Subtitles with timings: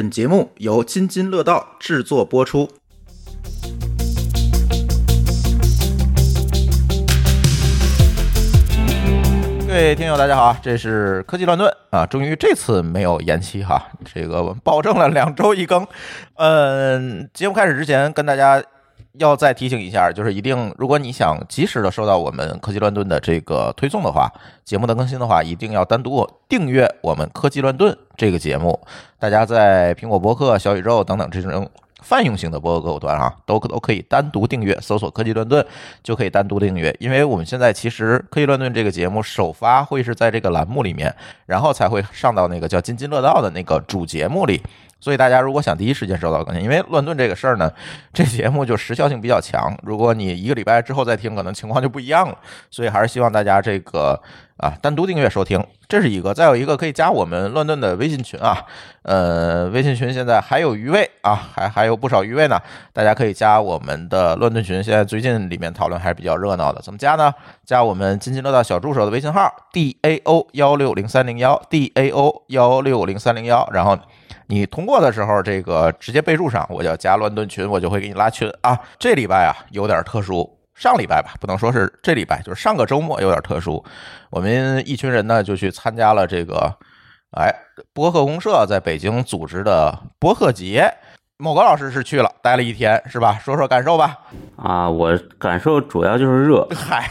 [0.00, 2.66] 本节目由津津乐道制作播出。
[9.68, 15.86] 各位听友，大家好，这是科技乱炖啊，终于这次没有延期哈，这个我们保证了两周一更。
[16.36, 18.62] 嗯，节目开始之前跟大家
[19.14, 24.30] 要再提醒一下，就是一定，如果你想及时的收到我们科技乱炖的这个推送的话，
[24.64, 28.78] 节目的更新的话，一定要单独订阅我们科技乱炖这个节目。
[29.18, 31.70] 大家在苹果播客、小宇宙等等这种。
[32.02, 35.62] 泛用型的播客客户端啊，都都可以单独订阅，搜索“科技乱炖”
[36.02, 36.96] 就可以单独订阅。
[36.98, 41.14] 因为我们现在其实“科技乱炖”这个节目首发会是在这个栏目里面，
[41.44, 44.62] 然后才会上到那个叫“津津乐道”的那个主节目里。
[45.00, 47.72] 所以大家如果想第一时间收到更新，因为乱炖这个事儿呢，
[48.12, 49.74] 这节目就时效性比较强。
[49.82, 52.36] 如果你一个礼拜之后再听，可能情况就不一样了。
[52.70, 54.20] 所以还是希望大家这个
[54.58, 56.34] 啊单独订阅收听，这是一个。
[56.34, 58.62] 再有一个可以加我们乱炖的微信群啊，
[59.02, 62.60] 呃，微信群现在还有余位啊，还还有不少余位呢。
[62.92, 66.82] 大家可以加我们的乱炖群，现在最近里面讨论还是比较热闹的。
[66.82, 67.32] 怎么加呢？
[67.64, 73.98] 加我们津津乐道小助手的微信号 d a o 幺六零三零幺 d a o 幺六零三零幺，然后。
[74.50, 78.76] 你通过的时候，这个直接备注上，我叫加乱炖群，我就会给你拉群啊。
[78.98, 83.82] 这礼拜啊有点特殊，上礼拜吧，不能说是这礼拜，就是上个周末有点特殊。
[84.28, 86.76] 我们一群人呢就去参加了这个，
[87.38, 87.54] 哎，
[87.94, 90.92] 博客公社在北京组织的博客节。
[91.40, 93.38] 某个老师是去了，待了一天，是吧？
[93.42, 94.16] 说说感受吧。
[94.56, 96.68] 啊，我感受主要就是热。
[96.76, 97.08] 嗨，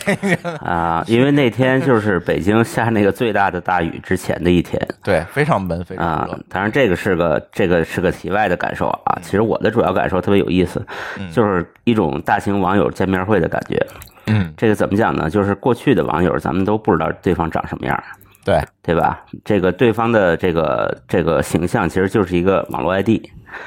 [0.62, 4.80] 啊，因为那天就是北京下那个最大的大雨之前的一天。
[5.04, 6.30] 对，非常闷，非常啊。
[6.48, 9.18] 当然，这个是个这个是个题外的感受啊。
[9.24, 10.86] 其实我的主要感受特别有意思，
[11.34, 13.84] 就是一种大型网友见面会的感觉。
[14.28, 15.28] 嗯，这个怎么讲呢？
[15.28, 18.04] 就是过去的网友，咱们都不知道对方长什么样。
[18.44, 19.24] 对，对吧？
[19.44, 23.22] 这个对方的这个这个形象，其实就是一个网络 ID。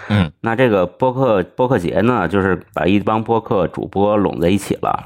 [0.09, 5.05] 嗯，那这个播客播客节呢，就是把一帮播客主播拢在一起了。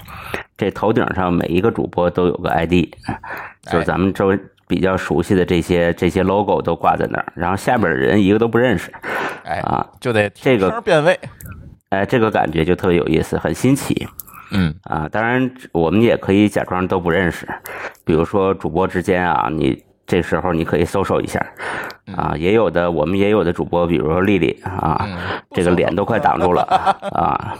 [0.56, 2.86] 这头顶上每一个主播都有个 ID，
[3.70, 4.38] 就是咱们周围
[4.68, 8.92] 比较熟悉的这些这些 logo 都挂在那儿，然后下边的人一个都不认识。
[9.44, 11.18] 哎啊，就得这个变位。
[11.90, 14.06] 哎，这个感觉就特别有意思，很新奇。
[14.50, 17.46] 嗯啊，当然我们也可以假装都不认识，
[18.04, 19.84] 比如说主播之间啊，你。
[20.08, 21.44] 这时候你可以搜搜一下，
[22.16, 25.04] 啊，也有的我们也有的主播，比如说丽丽啊，
[25.50, 26.62] 这个脸都快挡住了
[27.10, 27.58] 啊，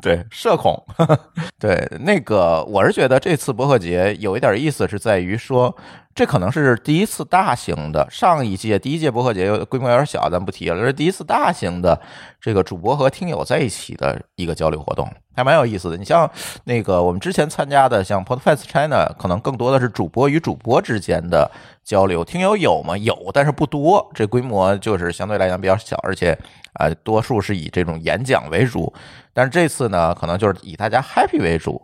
[0.00, 0.74] 对，社恐，
[1.60, 5.76] 对，那个我是觉得这次博客节有一点意思，是在于说。
[6.14, 10.76] 这可能是第一次大型的，上一届第一届博客节规模有点小，咱不提了。
[10.76, 11.98] 这是第一次大型的
[12.38, 15.96] 这个主播和听友在一起的一个交流活动，还蛮有意思的。
[15.96, 16.30] 你像
[16.64, 21.50] 那个我们之前参加的，像 Podcast China，可能更多的是主播与主播之间的
[21.82, 22.22] 交流。
[22.22, 22.94] 听友有吗？
[22.98, 24.10] 有，但是不多。
[24.14, 26.38] 这规模就是相对来讲比较小，而且
[26.74, 28.92] 啊，多数是以这种演讲为主。
[29.32, 31.80] 但是这次呢，可能就是以大家 happy 为主，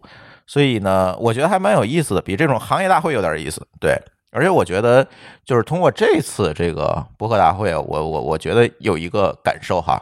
[0.47, 3.67] 所以呢，我觉得还蛮有意思的，比这种行业大会有点意思。
[3.81, 3.99] 对。
[4.31, 5.07] 而且我觉得，
[5.45, 10.01] 就是通过这次这个博客大会，我我我觉得有一个感受哈，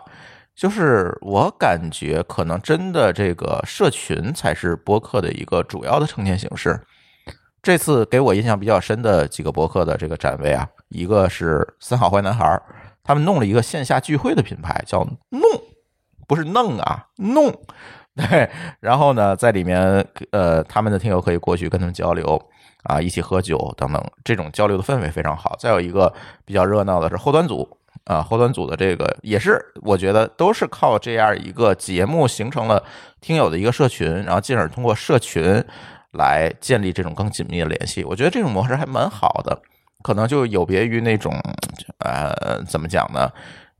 [0.54, 6.80] 就是我感觉可能真的这个社群才是博客的一个主要的呈现形式。
[7.62, 12.60] 这次给我印象比较深的几个博客的这个展位啊，一个是三好坏男孩，
[13.04, 15.42] 他们弄了一个线下聚会的品牌，叫弄，
[16.26, 17.52] 不是弄啊，弄，
[18.14, 18.50] 对，
[18.80, 22.40] 然后呢，在里面呃，他们的听友可以过去跟他们交流。
[22.88, 25.56] 啊，一起喝酒等等，这种交流的氛围非常好。
[25.58, 26.12] 再有一个
[26.44, 27.68] 比较热闹的是后端组
[28.04, 32.82] 啊，后端组的这个也是，我觉得都是靠这样一个节目形成了
[33.20, 35.62] 听友的一个社群，然后进而通过社群
[36.12, 38.04] 来建立这种更紧密的联系。
[38.04, 39.60] 我觉得这种模式还蛮好的，
[40.02, 41.34] 可能就有别于那种
[41.98, 43.28] 呃，怎么讲呢？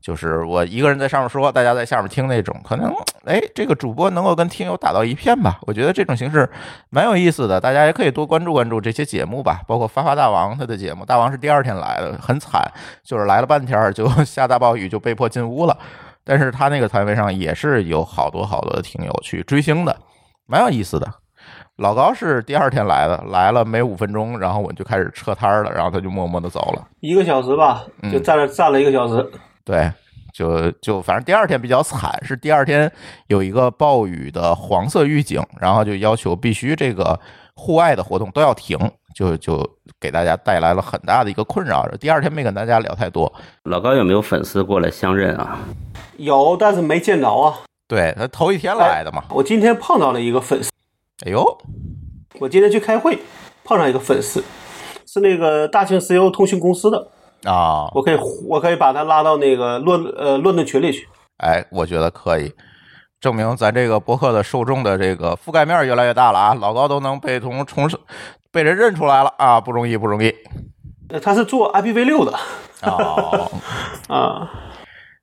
[0.07, 2.89] 就是我一个人在上面说，大家在下面听那种，可能
[3.25, 5.59] 哎，这个主播能够跟听友打到一片吧？
[5.63, 6.49] 我觉得这种形式
[6.89, 9.59] 蛮有意思的，大家也可以多关注关注这些节目吧。
[9.67, 12.61] 包括发发大王他的节目，大王是第二天来的，很惨，
[13.03, 15.77] 就是来了半天就 下大暴雨，就被迫进屋了。
[16.23, 19.93] 但是他那个摊位上也是有好多好多的听友去追星的，
[20.45, 21.05] 蛮有意思的。
[21.75, 29.29] 老高是第二天来的，来了没五分钟，然后我就开始撤摊了，然后他就默默的走了，一个小时吧，就站了站了一个小时。
[29.67, 29.91] 对，
[30.33, 32.89] 就就反正第二天比较惨，是第二天
[33.27, 37.19] 有一个暴雨的黄色预警，然后就要求必须这个
[37.53, 38.79] 户外的活动都要停，
[39.13, 39.61] 就就
[39.99, 41.85] 给大家带来了很大的一个困扰。
[41.99, 43.29] 第二天没跟大家聊太多。
[43.63, 45.59] 老高有没有粉丝过来相认啊？
[46.15, 47.59] 有，但是没见着啊。
[47.89, 49.25] 对他头一天来的嘛。
[49.31, 50.71] 我今天碰到了一个粉丝。
[51.25, 51.43] 哎呦，
[52.39, 53.19] 我今天去开会
[53.65, 54.41] 碰上一个粉丝，
[55.05, 57.11] 是那个大庆石油通讯公司的。
[57.43, 58.17] 啊，我可以
[58.47, 61.07] 我可以把他拉到那个论呃论论群里去。
[61.37, 62.51] 哎，我觉得可以，
[63.19, 66.53] 证明咱这个博客的受众的这个覆盖面越来越大了啊！
[66.55, 67.87] 老高都能被同重
[68.51, 70.33] 被人认出来了啊，不容易，不容易。
[71.09, 72.37] 呃他是做 IPv 六的
[72.83, 73.49] 哦，
[74.09, 74.49] 啊，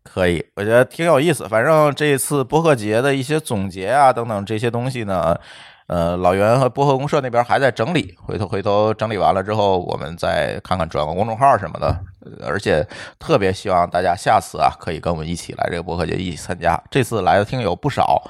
[0.03, 1.47] 可以，我觉得挺有意思。
[1.49, 5.39] 反正这次博客节的一些总结啊，等等这些东西呢，
[5.87, 11.95] 呃，老袁和播客公社那边还在整理，回头回头整理完了之后，我们再看看转个公众号什么的。
[12.43, 12.87] 而且
[13.19, 16.83] 特别希望大家下次啊，可以跟我们一起来这个博客节一起参加。
[16.91, 18.23] 这次来的听友不少，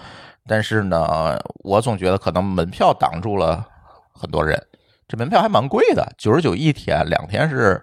[0.49, 3.65] 但是呢，我总觉得可能门票挡住了
[4.13, 4.61] 很多人。
[5.07, 7.81] 这门票还蛮贵的，九十九一天，两天是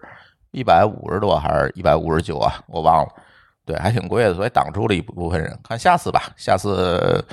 [0.52, 2.62] 一百五十多还是一百五十九啊？
[2.68, 3.10] 我忘了。
[3.64, 5.58] 对，还挺贵的，所以挡住了一部分人。
[5.64, 7.24] 看下次吧，下次，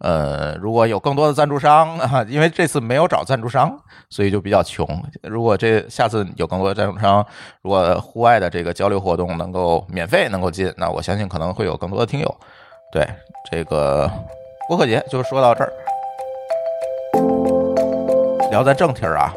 [0.00, 3.76] 呃，如果有更多的赞助商 啊，因为这次没有找赞助商，
[4.10, 4.86] 所以就比较穷。
[5.22, 7.24] 如果这下次有更多的赞助商，
[7.62, 12.36] 如果户外的这个交流活动能够免费能够进，那我相信可能会有更多的听友。
[12.92, 13.06] 对，
[13.50, 14.10] 这个
[14.68, 15.72] 播客节就说到这儿。
[18.50, 19.30] 聊咱正题儿啊，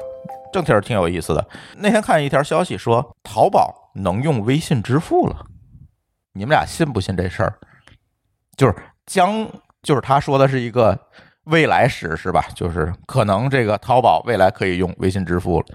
[0.54, 1.46] 正题儿挺有意思的。
[1.76, 5.48] 那天看一条消息说，淘宝能用微信支付了。
[6.34, 7.60] 你们俩信不信这事儿？
[8.56, 8.76] 就是
[9.06, 9.46] 将，
[9.82, 10.98] 就是他说的是一个
[11.46, 12.46] 未来时，是吧？
[12.56, 15.66] 就是可能这个淘宝未来可以用微信支付了。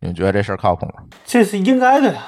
[0.00, 0.94] 你们觉得这事儿靠谱吗？
[1.24, 2.22] 这是应该的呀。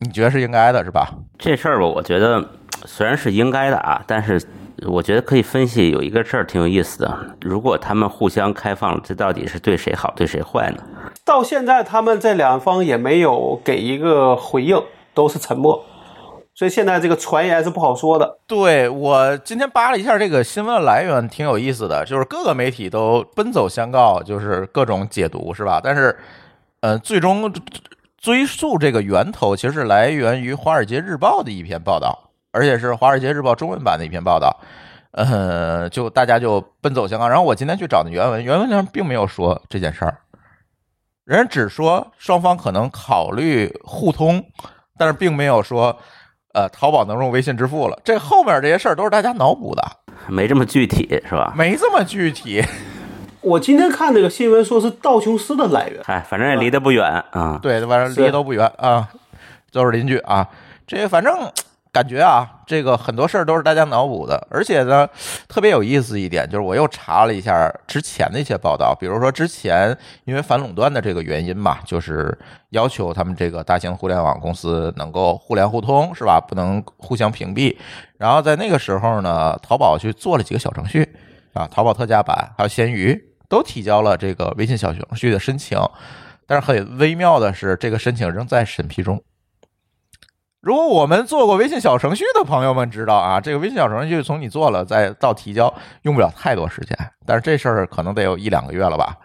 [0.00, 1.14] 你觉得是应该的，是吧？
[1.38, 2.44] 这事儿吧，我觉得
[2.84, 4.40] 虽然是应该的啊，但是
[4.86, 7.36] 我觉得可以分析有一个事儿挺有意思的。
[7.40, 10.82] 如果他们互相开放，这到底是对谁好，对谁坏呢？
[11.24, 14.82] 到现在他们这两方也没有给一个回应，
[15.14, 15.84] 都是沉默，
[16.62, 18.38] 所以现在这个传言是不好说的。
[18.46, 25.80] 对我今天扒了一下这个新闻来源，挺有意思的，就是各个媒体都奔走相告，就是各种解读，是吧？
[25.82, 26.16] 但是，
[26.78, 27.52] 呃，最终
[28.16, 34.56] 追溯这个源头，其实是来源于《华尔街日报》的一篇报道，而且是《华尔街日报》中文版的一篇报道。
[35.10, 37.26] 呃，就大家就奔走相告。
[37.26, 40.18] 然后我今天去找那原文，原文上并没有说这件事儿，
[41.24, 44.44] 人只说双方可能考虑互通，
[44.96, 45.98] 但是并没有说，
[46.52, 47.98] 呃，淘宝能用微信支付了。
[48.04, 49.82] 这后面这些事儿都是大家脑补的，
[50.28, 51.52] 没这么具体是吧？
[51.56, 52.62] 没这么具体。
[53.40, 57.58] 我今天看那个新闻说是道琼斯的来源，哎，反正也离得不远啊。
[57.60, 59.08] 对，反正离得都不远啊，
[59.72, 60.48] 都是邻居啊。
[60.86, 61.34] 这反正
[61.92, 65.06] 感觉啊，这个很多事儿都是大家脑补的，而且呢，
[65.46, 69.94] 特别有意思一点就是，我又查了一下之前的一些报道，比如说之前
[70.24, 72.36] 因为反垄断的这个原因嘛，就是
[72.70, 76.40] 要求他们这个大型互联网公司能够互联互通，是吧？
[76.40, 77.76] 不能互相屏蔽。
[78.16, 81.06] 然后在那个时候呢，淘宝去做了几个小程序
[81.52, 85.78] 啊，淘宝特价版还有闲鱼都提交了这个微信小程序的申请，
[86.46, 89.22] 但是很微妙的是，这个申请仍在审批中。
[90.62, 99.16] 如果我们做过微信小程序的朋友们知道啊，这个微信小程序从你做了再到提交用不了太多时间，但是这事儿可能得有一两个月了吧，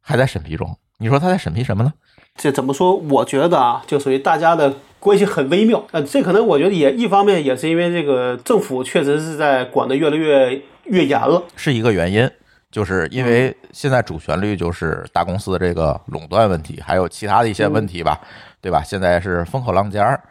[0.00, 0.72] 还在审批中。
[0.98, 1.92] 你说他在审批什么呢？
[2.36, 2.94] 这怎么说？
[2.94, 5.84] 我觉得啊，就属于大家的关系很微妙。
[5.90, 11.42] 呃，这可能我觉得也一方面也是因为这个政府确实是在管得越来越越严了。
[11.56, 12.30] 是一个原因，
[12.70, 18.20] 就是因为现在主旋律就是大公司的这个垄断问题，还有其他的一些问题吧，
[18.60, 18.80] 对吧？
[18.84, 20.22] 现在是风口浪尖儿，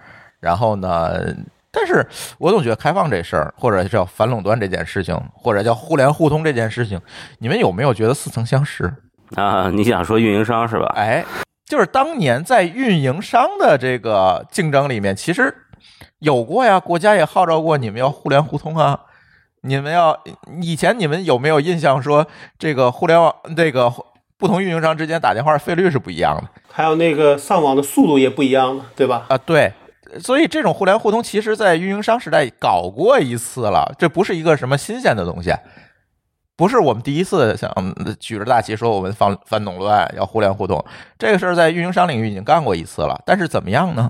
[0.45, 1.17] 然后呢，
[1.71, 2.07] 但是
[2.37, 7.01] 我总觉得开放这事儿，或者叫反垄断这件事情，或者叫互联互通这件事情，
[7.39, 8.93] 你们有没有觉得似曾相识？
[9.35, 10.85] 啊，你想说运营商是吧？
[10.95, 11.25] 哎，
[11.65, 15.51] 就是当年在运营商的这个竞争里面，其实
[16.19, 18.99] 有过呀，国家也号召过你们要互联互通啊。
[19.61, 20.15] 你们要
[20.61, 22.27] 以前你们有没有印象说
[22.59, 23.91] 这个互联网这个
[24.37, 29.25] 不同运营商之间打电话费率是不一样的还有那个上网的速度也不一样了，对吧？
[29.27, 29.35] 啊？
[29.39, 29.73] 对，
[30.19, 35.53] 所以这种互联互通其实在运营商时代搞过一次了，这不是一个什么新鲜的东西。
[36.57, 40.83] 不是我们第一次想嗯举着大旗说我们反反垄断要互联互通，
[41.19, 44.09] 这个事儿在运营商领域已经干过一次了，但是怎么样呢？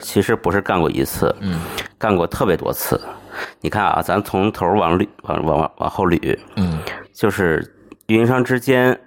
[0.00, 1.60] 其实不是干过一次，嗯，
[1.96, 3.00] 干过特别多次。
[3.60, 6.78] 你看啊，咱从头往捋，往往往后捋，嗯
[7.14, 7.74] 就是
[8.08, 8.98] 运营商之间，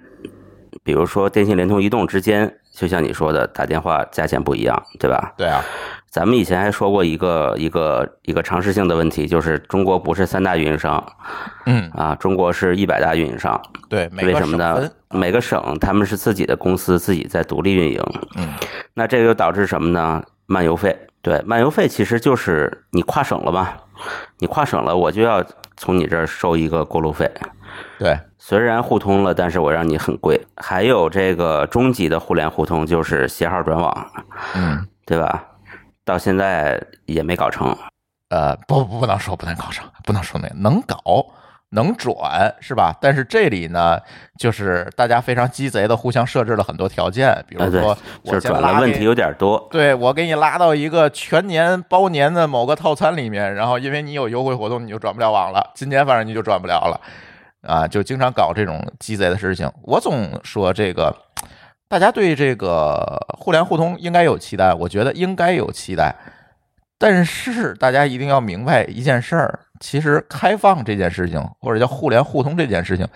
[0.82, 5.34] 比如说电信、联通、移动之间，就像你说的，打电话价钱不一样，对吧？
[5.36, 5.62] 对啊，
[6.08, 11.12] 咱们以前还说过一个一个一个常识性的问题，就是中国不是三大运营商
[11.66, 13.60] 嗯，啊，中国是一百大运营商。
[13.90, 14.90] 对，为什么呢？
[15.10, 18.02] 每个省他们是自己的公司，自己在独立运营。
[18.36, 18.48] 嗯，
[18.94, 20.22] 那这个又导致什么呢？
[20.46, 20.98] 漫游费。
[21.20, 23.68] 对，漫游费其实就是你跨省了嘛，
[24.38, 25.44] 你跨省了，我就要
[25.76, 27.30] 从你这儿收一个过路费。
[27.98, 30.40] 对，虽然互通了，但是我让你很贵。
[30.56, 34.10] 还有这个终极的互联互通，就是携号转网，
[34.54, 35.44] 嗯对吧？
[36.06, 37.76] 到现在也没搞成。
[38.30, 40.96] 呃，不不不能说不能搞成，不能说那个能搞
[41.68, 42.96] 能转是吧？
[42.98, 43.98] 但是这里呢，
[44.38, 49.68] 就是大家非常鸡贼的互相设置了很多条件，比如说就是我先拉给转的问题有点多。
[49.70, 55.70] 对我给你拉到一个全年包年的某个套餐里面，然后因为你有优惠活动，你就转不了网了。
[55.74, 57.00] 今年反正你就转不了了，
[57.62, 59.70] 啊，就经常搞这种鸡贼的事情。
[59.82, 61.14] 我总说这个，
[61.88, 66.14] 大家对这个互联互通应该有期待，我觉得应该有期待。
[66.98, 73.08] 但是大家一定要明白一件事儿，其实开放这件事情，或者叫互联互通这件事情，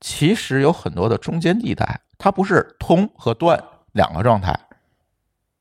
[0.00, 4.54] 其实有很多的中间地带，它不是通和断两个状态。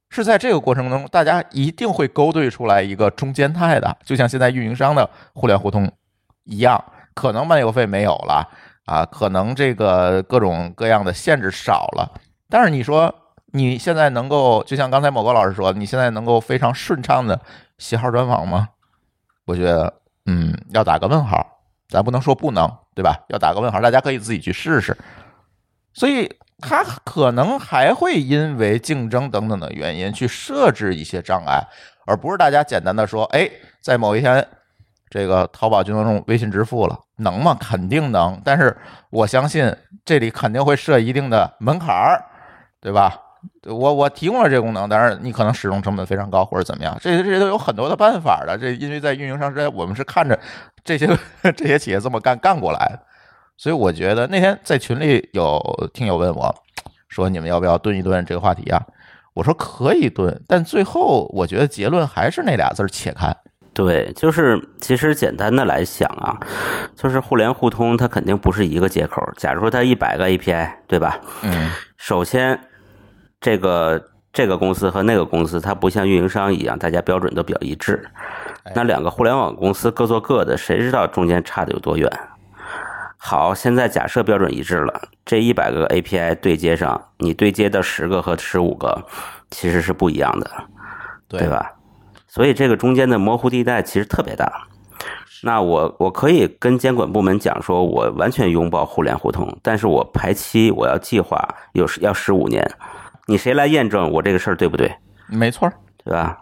[0.09, 5.89] 是在这个过程中，大家一定会勾兑出来一个中间态的，就像现在运营商的互联互通
[6.43, 6.83] 一样，
[7.21, 8.49] 可能漫游费没有了
[8.85, 13.13] 啊，可能这个各种各样的限制少了，但是你说
[13.53, 17.39] 你现在能够，就像刚才某个老师说，你现在能够非常顺畅的
[17.77, 18.69] 携号转网吗？
[19.45, 19.93] 我觉得，
[20.25, 21.45] 嗯，要打个问号，
[21.87, 23.23] 咱不能说不能，对吧？
[23.29, 24.97] 要打个问号，大家可以自己去试试。
[25.93, 26.29] 所以。
[26.63, 31.67] 它可能还会因为竞争等等的原因去设置一些障碍，
[32.05, 33.49] 而不是大家简单的说，哎，
[33.81, 34.47] 在某一天，
[35.11, 37.55] 这个淘宝就能用微信支付了，能吗？
[37.59, 38.75] 肯定能，但是
[39.09, 39.75] 我相信
[40.05, 42.23] 这里肯定会设一定的门槛儿，
[42.79, 43.19] 对吧？
[43.65, 48.57] 我我提供了这个功能，但是你可能使用成本非常高或者怎么样，这些这些都有很多的办法的。
[48.57, 50.39] 这因为在运营商之间，我们是看着
[50.83, 51.05] 这些
[51.57, 52.99] 这些企业这么干干过来的。
[53.57, 55.61] 所以我觉得那天在群里有
[55.93, 56.55] 听友问我，
[57.09, 58.81] 说你们要不要蹲一蹲这个话题啊？
[59.33, 63.35] 我说可以蹲，但最后我觉得结论还是那俩字儿：且看。
[63.83, 66.37] 对，就是其实简单的来想啊，
[66.95, 69.27] 就是互联互通它肯定不是一个接口。
[69.37, 71.19] 假如说它一百个 API，对吧？
[71.41, 71.71] 嗯。
[71.97, 72.59] 首先，
[73.39, 78.07] 这个这个公司和那个公司，它不像运营商一样，大家标准都比较一致。
[78.75, 82.07] 那两个互联网公司各做各的，谁知道中间差的有多远？
[83.17, 89.03] 好，现在假设标准一致了，这一百个 API 对接上，你对接的十个和十五个
[89.49, 90.51] 其实是不一样的，
[91.27, 91.73] 对吧？
[92.33, 94.67] 所以这个中间的模糊地带其实特别大。
[95.43, 101.37] 那我我可以跟监管部门讲说，我完全拥抱互联互通，但是我排期我要计划
[101.73, 102.65] 有要十五年，
[103.27, 104.95] 你谁来验证我这个事儿对不对？
[105.27, 105.69] 没错，
[106.05, 106.39] 对吧？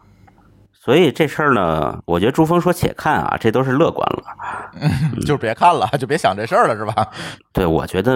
[0.74, 7.08] 所以这事儿呢，我觉得朱峰说“且看”啊，这都是乐观了，就别看了，就别想这事儿了，是吧？
[7.52, 8.16] 对，我觉得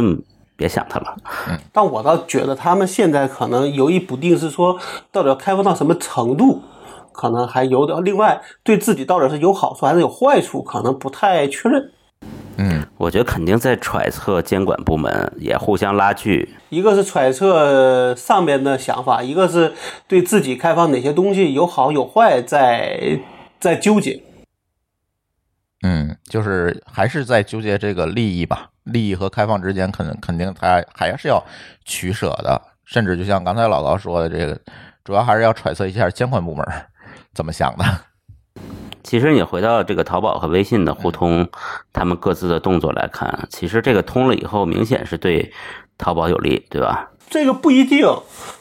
[0.55, 1.15] 别想它了。
[1.49, 4.77] 嗯，但我倒觉得他们现在可能犹豫不定，是说
[5.11, 6.61] 到底要开放到什么程度，
[7.13, 8.03] 可能还有点。
[8.03, 11.91] 另外，对自己到底是有好处还是有坏处，可能不太确认。
[12.57, 19.73] 嗯，我觉得肯定在揣测监管部门也互相拉锯，一个是揣测上边的想法，一个是
[20.07, 23.19] 对自己开放哪些东西有好有坏，在
[23.59, 24.21] 在纠结。
[25.81, 31.43] 嗯，就是还是在纠结这个利益吧，利益和开放之间，肯肯定他还是要
[31.83, 34.57] 取舍的，甚至就像刚才老高说的，这个
[35.03, 36.65] 主要还是要揣测一下监管部门
[37.33, 37.83] 怎么想的。
[39.03, 41.47] 其实你回到这个淘宝和微信的互通，
[41.91, 45.51] 他们各自的动作来看，其实这个通了以后，明显是对
[45.97, 47.09] 淘宝有利，对吧？
[47.29, 48.07] 这个不一定。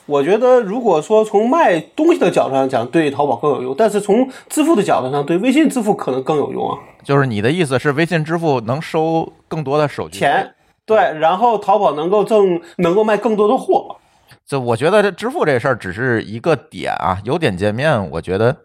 [0.07, 6.79] 我觉得，如果说从卖东西的角度上讲，对淘宝更有用；但是从支付的角度上，对微信支付可能更有用啊。
[7.05, 13.99] 就是你的意思是，微信支付能收更多的手续钱，对，然后淘宝能够挣，能够卖更多的货。
[14.46, 18.56] 就我觉得这支付这事儿只是一个点啊，有点见面，我觉得。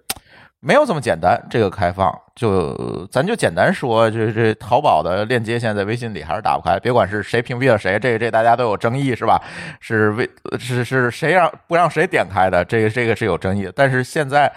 [0.59, 9.39] 没有这么简单，这个开放就咱就简单说，这这淘宝的链接现在微信里还是打不开，别管是谁屏蔽了谁，这这大家都有争议是吧？
[9.79, 12.65] 是为是是谁让不让谁点开的？
[12.65, 13.71] 这个这个是有争议的。
[13.75, 14.51] 但是现在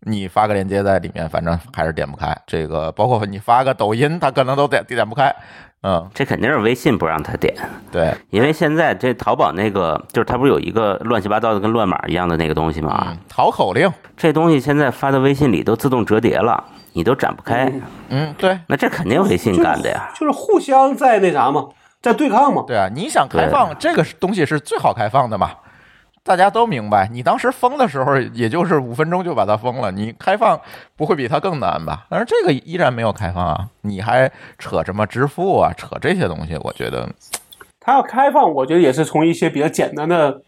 [0.00, 2.36] 你发个链接在里面，反正还是点不开。
[2.46, 5.34] 这个包括你发个抖音，它可能都点点不开。
[5.82, 7.54] 嗯，这肯定是微信不让他点，
[7.92, 13.16] 对，因为现在这淘宝那个就是它不是有一个乱七八糟的跟乱码一样的那个东西吗？
[13.28, 17.72] 淘口令，这东西现在发到微信里都自动折叠了，你都展不开。
[18.08, 21.68] 嗯，对，那这肯定微信干的呀，就是互相在那啥嘛，
[22.02, 22.64] 在对抗嘛。
[22.66, 25.50] 对啊，你想开放这个东西是最好开放的嘛。
[26.26, 29.92] 大家都明白，你当时封的时候，也就是五分钟就把它封了。
[29.92, 30.60] 你开放
[30.96, 32.04] 不会比它更难吧？
[32.10, 33.68] 但是这个依然没有开放啊！
[33.82, 34.28] 你还
[34.58, 35.72] 扯什么支付啊？
[35.76, 37.08] 扯这些东西，我觉得
[37.78, 40.42] 它要开放，我觉得也是从一些比较简单的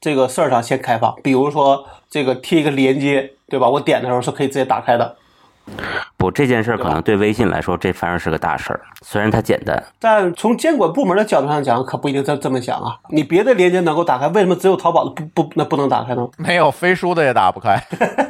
[0.00, 3.68] 这个事儿上先开放，比如说这个贴一个连接，对吧？
[3.68, 5.16] 我点的时候是可以直接打开的。
[6.16, 8.80] 不，这件事儿可能对微信来说，这反而是个大事儿。
[9.02, 12.96] 虽然它简单，但从监管部门的角度上讲，可不一定这这么想啊。
[13.10, 16.28] 你别的链接能够打开，为什么只有淘宝的不不那不能打开呢？
[16.36, 17.80] 没有飞书的也打不开。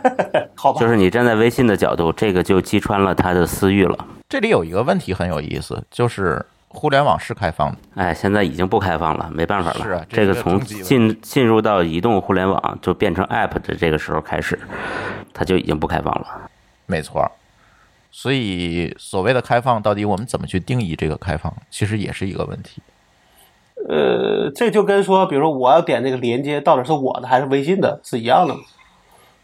[0.54, 3.96] 好吧，就是你站在微信的角度，这个就击穿了他的私欲了。
[4.28, 9.82] 这里有一个问题很有意思，就是互联网是开放的，哎，现在已经不开放了，没办法了。
[9.82, 14.58] 是啊这是这个从进进入到移动互联网就变成 App 的这个时候开始，
[15.32, 16.26] 它就已经不开放了。
[16.88, 17.30] 没错。
[18.10, 22.82] 所以所谓的开放，到底我们怎么去定义这个开放，其实也是一个问题。
[23.88, 28.60] 呃，这就跟说，比如说我要点那个连接，到底是我的还是微信的，是一样的嘛，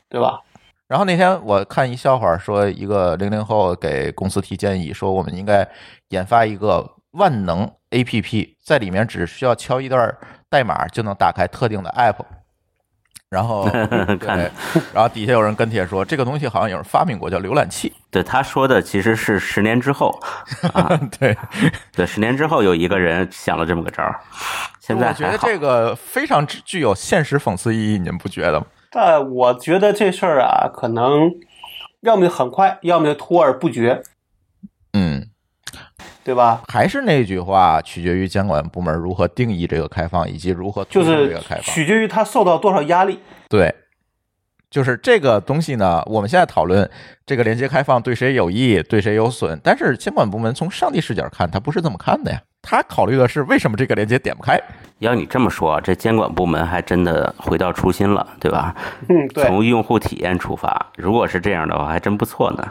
[0.09, 0.41] 对吧？
[0.89, 5.69] 然后那天我看一笑话，说一个零零后给公司提建议，说我们应该
[6.09, 10.17] 研发一个万能 APP，在里面只需要敲一段
[10.49, 12.25] 代码就能打开特定的 App。
[13.31, 13.69] 然后，
[14.21, 14.51] 对，
[14.93, 17.93] 然后底下有人跟帖说，这个东西好像有人发明过，叫浏览器。
[18.11, 20.17] 对，他说的其实是十年之后
[20.73, 21.37] 啊，对，
[21.93, 24.21] 对，十年之后有一个人想了这么个招儿，
[24.79, 25.37] 现在我觉得。
[25.39, 28.67] 这个非常具具有现实讽刺意义，你们不觉得吗？
[28.91, 31.29] 但我觉得这事儿啊，可能
[32.03, 34.01] 要么就很快，要么就拖而不决，
[34.93, 35.29] 嗯，
[36.25, 36.63] 对吧？
[36.69, 41.63] 还是那句话，取决于监管部门如何定义这个开放，以及如何推就是动这个开放。
[41.65, 43.21] 取决于它受到多少压力。
[43.49, 43.73] 对，
[44.71, 46.91] 就是这个东西呢，我们现在讨论
[47.27, 52.41] 这个连接开放对谁有益，对谁有损，但是监管部门从上帝视角看，他不是这么看的呀。
[52.65, 54.59] 他考虑的是为什么这个链接点不开。
[55.01, 58.75] 要你这么说，这监管部门还真的回到初心了，对吧？
[59.09, 62.67] 嗯，对，从用户体验出发，如果是这样的话，还真不错呢。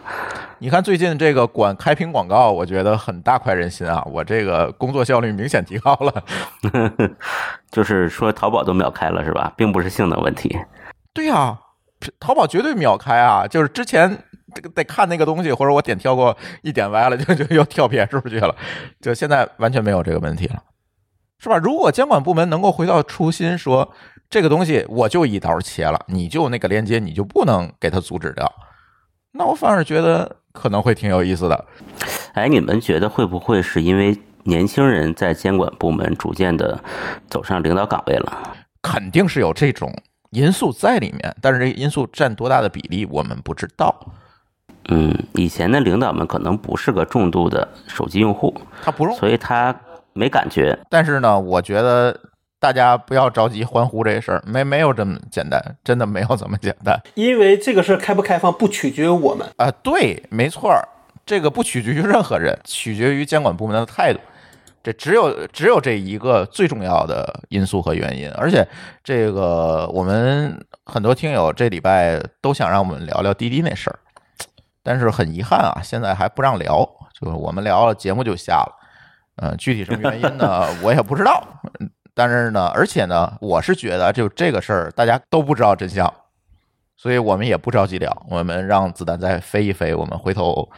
[0.58, 6.24] 你看最近这个管开屏广告，我觉得很大快人心啊，我这个工作效率明显提高了。
[7.70, 9.54] 就是说淘宝都秒开了是吧？
[9.56, 10.58] 并不是性能问题。
[11.14, 11.56] 对呀、
[12.20, 13.46] 淘宝绝对秒开啊！
[13.46, 14.18] 就是之前这个
[14.62, 18.56] 得看那个东西，或者我点跳过一点歪了，就就又跳别处去了，
[19.02, 20.62] 就现在完全没有这个问题了，
[21.40, 21.58] 是吧？
[21.58, 23.94] 如果监管部门能够回到初心，说
[24.30, 28.52] 这个东西我就一刀切了，你就那个链接你就不能给它阻止掉，
[29.34, 31.66] 那我反而觉得可能会挺有意思的。
[32.34, 36.84] 哎，你们觉得会不会是因为年轻人在监管部门逐渐的
[37.30, 38.56] 走上领导岗位了？
[38.82, 39.94] 肯定是有这种
[40.32, 43.96] 因素在里面，但是这个因素占多大的比例我们不知道。
[44.90, 49.76] 嗯，以前的领导们可能不是个重度的手机用户，他不用所以他
[50.14, 50.78] 没感觉。
[50.90, 52.18] 但是呢，我觉得
[52.60, 60.88] 大家不要着急欢呼这事儿，没没有这么简单，真的没有这么简单因为这个事儿开不开放不取决于我们，啊、对，没错儿，
[61.26, 64.20] 这个不取决于任何人，取决于监管部门的态度。
[64.84, 68.68] 这只有只有这一个最重要的因素和原因，而且
[69.02, 73.98] 这个我们很多听友这礼拜都想让我们聊聊滴滴那事儿，
[74.84, 76.88] 但是很遗憾啊，现在还不让聊，
[77.20, 78.76] 就是我们聊了节目就下了，
[79.38, 81.42] 嗯、具体什么原因呢， 我也不知道。
[82.14, 86.14] 但是呢，而且呢，我是觉得就这个事儿大家都不知道真相，
[86.96, 90.70] 所以我们也不着急聊，我们让子弹再飞一飞，我们回头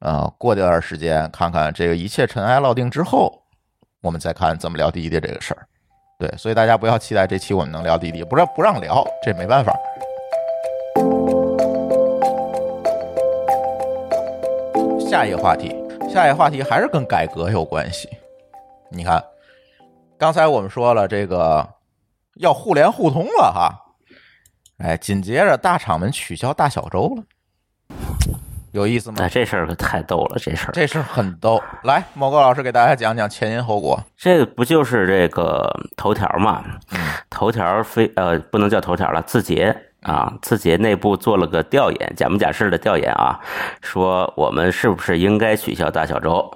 [0.00, 3.42] 呃过段时间看看这个一切尘埃落定之后，
[4.02, 5.66] 我们再看怎么聊滴滴这个事儿。
[6.18, 9.72] 对，所以大家不要期待这期我们能聊滴滴，不让不让聊，这没办法。
[15.12, 15.76] 下一个话题，
[16.08, 18.08] 下一个话题还是跟改革有关系。
[18.90, 19.22] 你看，
[20.16, 21.68] 刚才我们说了这个
[22.36, 23.78] 要互联互通了哈，
[24.78, 27.24] 哎，紧接着大厂们取消大小周了，
[28.72, 29.28] 有意思吗哎，？
[29.28, 30.72] 这事儿可太逗了，这事儿。
[30.72, 31.62] 这事儿很逗。
[31.82, 34.02] 来，某个老师给大家讲讲前因后果。
[34.16, 36.64] 这个不就是这个头条嘛？
[37.28, 43.40] 头条非呃不能叫头条了，字节啊，字节内部做了个调研，假模假式的调研啊，
[43.80, 46.50] 说我们是不是应该取消大小周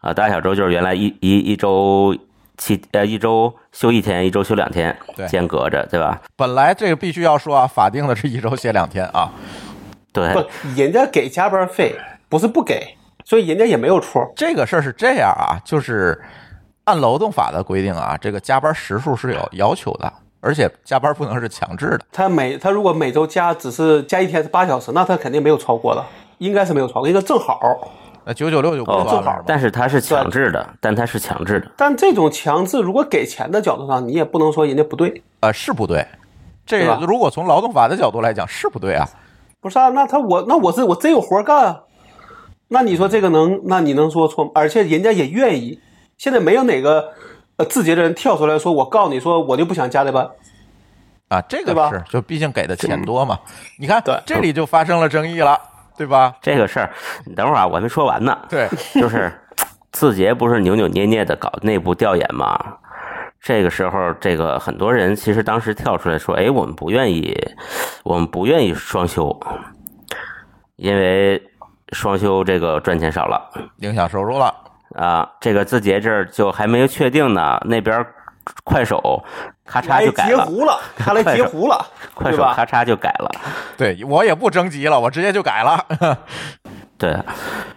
[0.00, 0.14] 啊？
[0.14, 2.16] 大小周就是原来一一一周
[2.56, 4.96] 七呃一周休一天，一周休两天，
[5.28, 6.20] 间隔着，对吧？
[6.36, 9.30] 本来这个必须要说啊，法定的是一周歇两天啊。
[10.12, 10.44] 对不，
[10.76, 11.94] 人家给加班费，
[12.28, 14.32] 不是不给，所以人家也没有错。
[14.34, 16.20] 这个事儿是这样啊，就是
[16.84, 22.00] 按劳动法的规定啊，这个加班时数是有要求的，而且加班不能是强制的。
[22.10, 26.04] 他每他如果每周加只是加一天是八小时，那他肯定没有超过的，
[26.38, 27.60] 应该是没有超过，应该正好。
[28.24, 31.70] 那九九六就不哦算了，是吧但是它是强制的，但它是强制的。
[31.76, 36.06] 但这种强制，如果给钱的角度上，你也不能说人家不对，呃是不对。
[36.66, 39.08] 这个如果从劳动法的角度来讲是不对啊。
[39.62, 39.88] 不是啊？
[39.90, 41.80] 那他我那我是我真有活干啊，
[42.68, 43.60] 那你说这个能？
[43.64, 44.50] 那你能说错吗？
[44.54, 45.80] 而且人家也愿意，
[46.16, 47.12] 现在没有哪个
[47.60, 50.26] 呃字节的人跳出来说，我告诉你说我就不想加这班，
[51.28, 53.38] 啊，这个吧是，就毕竟给的钱多嘛。
[53.78, 55.60] 你看对，这里就发生了争议了，
[55.94, 56.34] 对吧？
[56.40, 56.90] 这个事儿，
[57.26, 58.34] 你等会儿啊，我还没说完呢。
[58.48, 59.30] 对，就是
[59.92, 62.58] 字节不是扭扭捏捏的搞内部调研嘛？
[63.42, 67.36] 这个时候，这个很多人其实当时跳出来说：“哎，我们不愿意，
[68.04, 69.38] 我们不愿意双休，
[70.76, 71.42] 因为
[71.92, 74.54] 双休这个赚钱少了影响收入了。
[74.94, 78.04] 啊。”这个字节这儿就还没有确定呢，那边
[78.64, 79.22] 快手
[79.64, 82.32] 咔嚓就改了，截胡了，他来截胡了， 快？
[82.32, 83.30] 手咔嚓就改了。
[83.76, 86.18] 对我也不征集了，我直接就改了。
[86.98, 87.16] 对，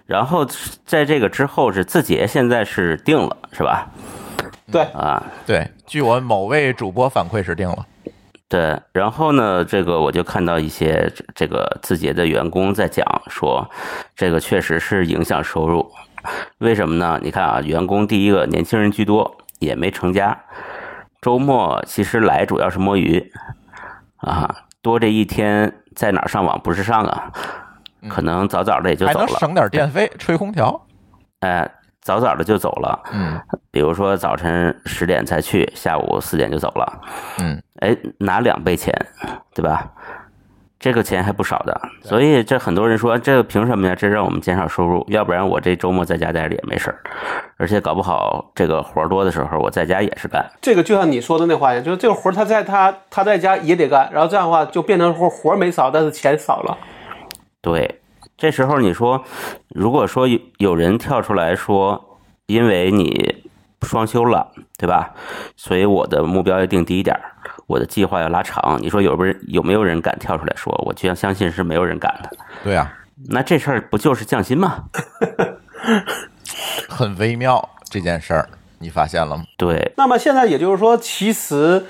[0.05, 0.45] 然后
[0.85, 3.87] 在这个之后是字节现在是定了，是吧？
[4.71, 7.85] 对，啊，对，据我某位主播反馈是定了。
[8.49, 13.69] 对，然后呢，这个我就看到一些这这个字节的员工在讲说，
[14.15, 15.89] 这个确实是影响收入。
[16.59, 17.19] 为什么呢？
[17.21, 20.37] 你看啊，员工第一个年轻人居多，也没成家，
[21.21, 23.31] 周末其实来主要是摸鱼
[24.17, 27.31] 啊，多这一天在哪儿上网不是上啊？
[28.09, 30.85] 可能早早的也就走了，还能省点电费，吹空调。
[31.39, 31.69] 哎，
[32.01, 33.01] 早早的就走了。
[33.13, 33.39] 嗯
[33.71, 37.01] 比如说早晨十点才去，下午四点就走了。
[37.39, 38.93] 嗯，哎，拿两倍钱，
[39.55, 39.91] 对吧？
[40.83, 43.95] 这个钱还不少的，所以这很多人说，这个凭什么呀？
[43.95, 46.99] 这让我们减少收入，要不然我这周末在家待着也没事儿，
[47.55, 50.45] 而且搞不好这个活儿多的时候，我在家也是干。
[50.61, 56.77] 这个就像你说的那话一样，就是这个活儿他在他他在家也得干，然后这样的话就变成活活儿没少，但是钱少了。
[57.61, 58.01] 对，
[58.35, 59.23] 这时候你说，
[59.69, 63.45] 如果说有有人跳出来说，因为你
[63.83, 65.13] 双休了，对吧？
[65.55, 67.21] 所以我的目标要定低一点儿，
[67.67, 68.77] 我的计划要拉长。
[68.81, 70.73] 你说有不有人有没有人敢跳出来说？
[70.85, 72.29] 我居然相信是没有人敢的。
[72.63, 72.91] 对啊，
[73.29, 74.85] 那这事儿不就是降薪吗？
[76.89, 78.49] 很微妙这件事儿，
[78.79, 79.43] 你发现了吗？
[79.57, 81.85] 对，那么现在也就是说，其实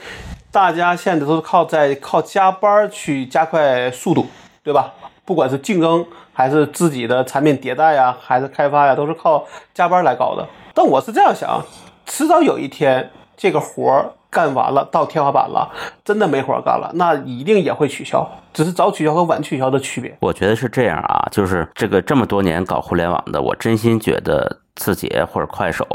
[0.52, 4.28] 大家现在都是靠在靠加班去加快速度，
[4.64, 4.94] 对吧？
[5.26, 10.48] 不管是竞争还是自己的产品迭代呀，还是开发呀，都是靠加班来搞的。
[10.74, 11.64] 但我是这样想，
[12.06, 15.72] 迟早有一天这个活儿干完了，到天花板了，
[16.04, 20.18] 真的没活干了，那一定也会取消，只是早取消和晚取消的区别。
[20.20, 25.86] 我觉得是这样啊，就是这个这么多年搞互联网的，我真心觉得字节或者快手，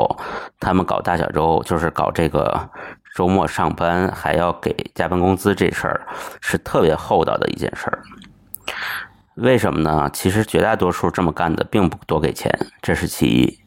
[0.61, 2.70] 他们搞大小周，就是搞这个
[3.16, 6.07] 周末上班还要给加班工资这事儿，
[6.40, 7.98] 是特别厚道的一件事儿。
[9.35, 10.09] 为什么呢？
[10.12, 13.59] 其实绝大多数这么干的并不多给钱，这是其一。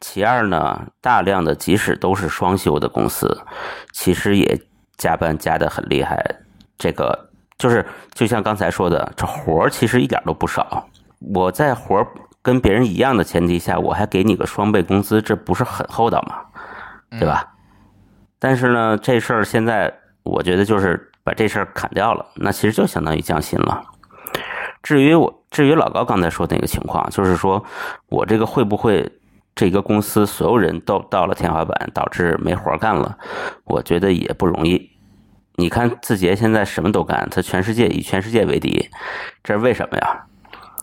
[0.00, 3.42] 其二呢，大量的即使都是双休的公司，
[3.92, 4.60] 其实也
[4.96, 6.24] 加班加的很厉害。
[6.76, 10.88] 这个就是就像刚才说的，这活儿其实一点都不少。
[11.34, 12.06] 我在活儿
[12.42, 16.36] 跟别人一样的前提下，我还给你个双倍工资，这不是很厚道吗？
[17.18, 17.54] 对吧？
[18.38, 19.92] 但是呢，这事儿现在
[20.22, 23.82] 我觉得就是把这事儿砍掉了，那其实就相当于降薪了。
[24.80, 27.62] 至于我，至于老高刚才说那个情况，就是说
[28.08, 29.10] 我这个会不会
[29.58, 33.18] 这个公司所有人都到了天花板，导致没活干了？
[33.64, 34.88] 我觉得也不容易。
[35.56, 38.88] 你看字节现在什么都干，它全世界以全世界为敌，
[39.42, 40.26] 这是为什么呀？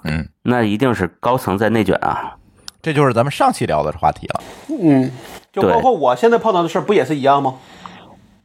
[0.04, 2.36] 嗯，那一定是高层在内卷啊。
[2.82, 4.44] 这就是咱们上期聊的话题了。
[4.78, 5.10] 嗯，
[5.54, 7.56] 就包括我现在碰到的事儿，不也是一样吗？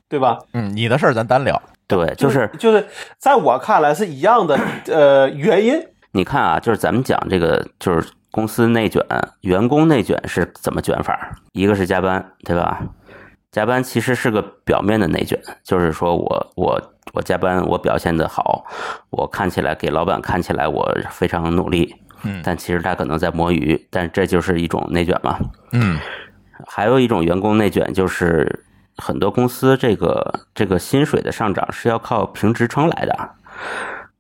[0.09, 0.39] 对吧？
[0.53, 1.61] 嗯，你的事儿咱单聊。
[1.89, 2.87] 对，就是就是
[3.19, 9.05] 在我看来是一样的，呃，原因你看啊，就是咱们讲这个，就是公司内卷，
[9.41, 11.37] 员工内卷是怎么卷法？
[11.53, 12.81] 一个是加班，对吧？
[13.51, 16.81] 加班其实是个表面的内卷，就是说我我
[17.13, 18.65] 我加班，我表现的好，
[19.11, 25.37] 我看起来给老板看起来我非常努力，嗯但其实他可能在摸鱼，但这就是一种内卷嘛。
[25.73, 25.99] 嗯
[26.69, 28.65] 还有一种员工内卷，就是
[28.99, 33.31] 很多公司这个这个薪水的上涨是要靠评职称来的，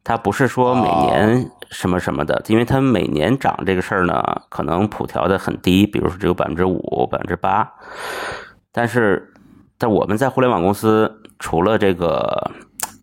[0.02, 7.70] 它不是说每年什么什么的，因为它每年涨这个事儿呢，可能普调的很低，比如说只有百分之五、百分之八，
[8.72, 9.32] 但是
[9.78, 12.50] 但我们在互联网公司，除了这个。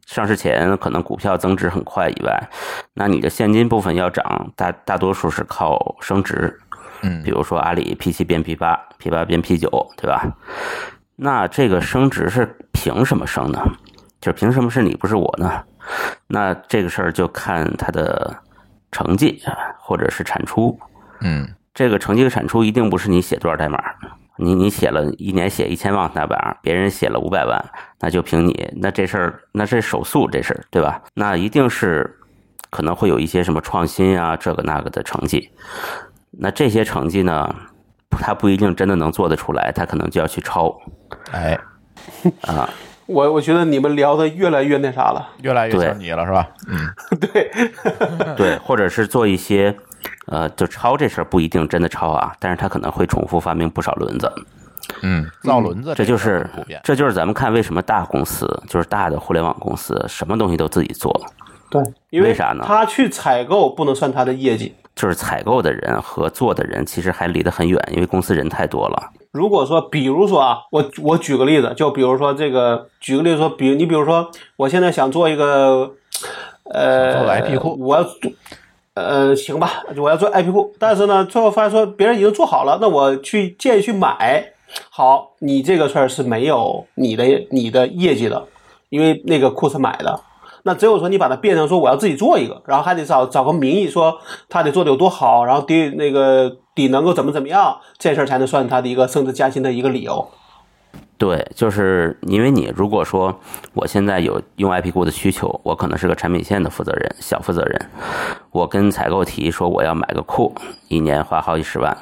[0.07, 2.49] 上市前可能股票增值很快以外，
[2.93, 6.57] 那你的现金部分要涨，大大多数是靠升值，
[7.01, 10.23] 嗯比如说阿里 P 七变 P 八，P 八变 P 九，对吧？
[11.17, 13.61] 那这个升值是凭什么升呢？
[14.21, 15.61] 就是凭什么是你不是我呢？
[16.27, 18.33] 那这个事儿就看它的
[18.91, 20.79] 成绩啊，或者是产出。
[21.21, 23.77] 嗯这个成绩和产出一定不是你写多少代码，
[24.37, 27.63] 你你写了一年写一千万代码，别人写了五百万，
[27.99, 30.99] 那就凭你，那这事儿那这手速这事儿对吧？
[31.13, 32.17] 那一定是
[32.71, 35.51] 可能会有一些什么创新啊，这个那个的成绩。
[36.31, 37.55] 那这些成绩呢，
[38.09, 40.75] 他不一定真的能做得出来，他可能就要去抄
[41.31, 41.59] 哎，
[42.41, 42.67] 啊。
[43.07, 45.29] 我我觉得你们聊的越来越那啥了。
[45.41, 46.47] 越来越对像你了，是吧？
[46.67, 46.77] 嗯，
[47.19, 47.51] 对，
[48.35, 49.75] 对，或者是做一些，
[50.27, 54.31] 呃，就抄这事儿不一定真的抄啊，但是他可能会重复发明不少轮子。
[55.01, 56.79] 嗯，造轮子个这就是普遍。
[56.83, 61.13] 这就是咱们看为什么大公司就是大的互联网公司什么东西都自己做，
[61.69, 64.75] 对，因为为啥呢他去采购不能算他的业绩。
[64.95, 69.11] 就是采购的人和做的人其实还离得很远，因为公司人太多了。
[69.37, 75.91] 如果说，比如说啊，我我举个例子，就比如说这个，举个例子说，比如你比如说，我现在想做一个，
[76.73, 78.31] 呃，想做个 IP 库我要做，
[78.95, 84.43] 呃，行吧，我要做 IP 库，但是呢，最后发现说别人已经做好了，那我去建议去买，
[84.89, 88.43] 好，你这个事儿是没有你的你的业绩的，
[88.89, 90.19] 因为那个库是买的。
[90.63, 94.17] 那只有说你把它变成说我要自己做一个，然后还得找找个名义说
[94.49, 100.29] 他得做的有多好，然后第那个底能够怎么怎么样，这事儿才能算他的一个升职加薪的一个理由。
[101.17, 103.39] 对，就是因为你如果说
[103.73, 107.89] 我现在有用 IP 库的需求，我可能是个产品线的负责人，小负责人，
[108.51, 110.53] 我跟采购提说我要买个库，
[110.89, 111.97] 一年花好几十万，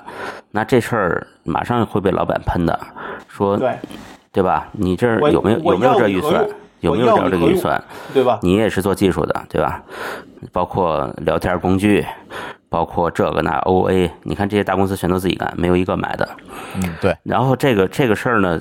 [0.52, 2.78] 那这事儿马上会被老板喷的，
[3.30, 3.74] 说对
[4.34, 4.68] 对吧？
[4.74, 6.46] 你这儿有没有有没有这预算？
[6.82, 7.84] 有没有我要你何用这这个预算？
[8.14, 8.38] 对吧？
[8.44, 9.82] 你也是做技术的，对吧？
[10.52, 12.06] 包括聊天工具，
[12.76, 16.28] 包括这个那 OA，你看这些大公司全都自己干，没有一个买的。
[16.76, 18.60] 嗯，对，然后这个这个事儿呢，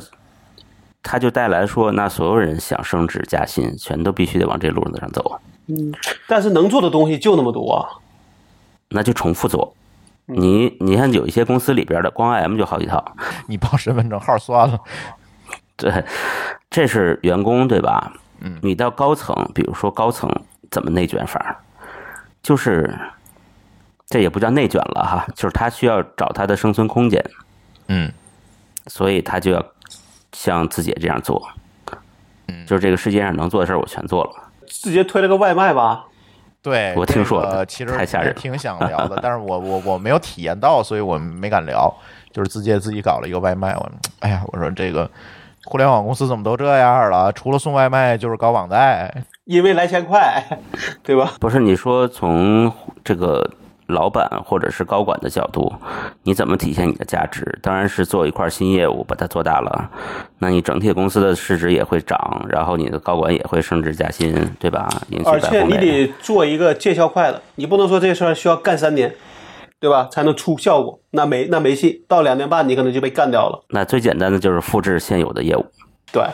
[1.02, 5.92] 它就带来说，那所有人想升职加薪，全都必须得往这路子上走，嗯
[6.28, 7.84] 但是能做的东西就那么多。
[8.90, 9.74] 那就重复做。
[10.26, 13.04] 你你看有一些公司里边的光 IM 就好几套，
[13.48, 14.78] 你报身份证号算了。
[15.76, 16.04] 对，
[16.70, 18.12] 这是员工对吧？
[18.42, 20.30] 嗯，你到高层，比如说高层
[20.70, 21.60] 怎么内卷法，
[22.44, 22.96] 就是
[24.06, 27.24] 这也不叫内卷了哈，就是他需要找他的生存空间，
[27.88, 28.12] 嗯
[28.86, 29.64] 所以他就要
[30.32, 31.42] 像字节这样做，
[32.48, 34.30] 嗯就是这个世界上能做的事儿我全做了。
[34.66, 36.04] 直接推了个外卖吧，
[36.62, 41.92] 对，我听说了这个其实太吓人挺想聊的，但是我我我没有体验到，所以我没敢聊。
[42.32, 45.08] 就是字节自己搞了一个外卖，我哎呀，我说这个
[45.64, 47.30] 互联网公司怎么都这样了？
[47.32, 50.42] 除了送外卖就是搞网贷，因为来钱快，
[51.04, 51.34] 对吧？
[51.38, 52.72] 不是你说从
[53.04, 53.48] 这个
[53.86, 55.72] 老板或者是高管的角度，
[56.24, 57.58] 你怎么体现你的价值？
[57.62, 59.90] 当然是做一块新业务，把它做大了，
[60.38, 64.88] 那你整体公司的市值也会涨，然后你的高管也会升职加薪，对吧？
[65.24, 65.74] 而且你。
[65.84, 69.14] 得做一个见效快的，你不能说这事儿需要干三年，
[69.78, 70.08] 对吧？
[70.10, 73.64] 才能出效果，那没那没戏，到两年半你可能就被干掉了。
[73.68, 75.66] 那最简单的就是复制现有的业务。
[76.10, 76.24] 对，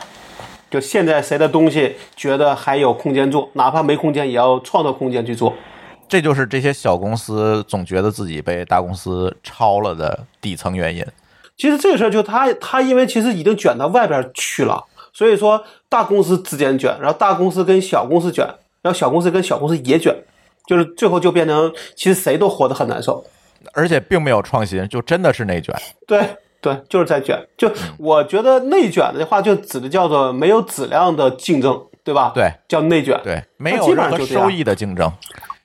[0.69, 5.53] 就现在谁的东西觉得还有空间做，哪怕没空间，也要创造空间去做。
[6.11, 11.01] 这就是这些小公司总觉得自己被大公司超了的底层原因。
[11.55, 18.45] 其实这个事儿就他他因为其实已经卷到外边去了，所以说大公司之间卷，然后大公司跟小公司卷，
[18.81, 20.13] 然后小公司跟小公司也卷，
[20.67, 23.23] 就是最后就变成其实谁都活得很难受。
[23.71, 25.73] 而且并没有创新，就真的是内卷。
[26.05, 27.41] 对对，就是在卷。
[27.55, 32.33] 就我觉得内卷的话，就指的叫做没有质量的竞争，对吧？
[32.35, 33.17] 对，叫内卷。
[33.23, 35.09] 对，没有任何收益的竞争。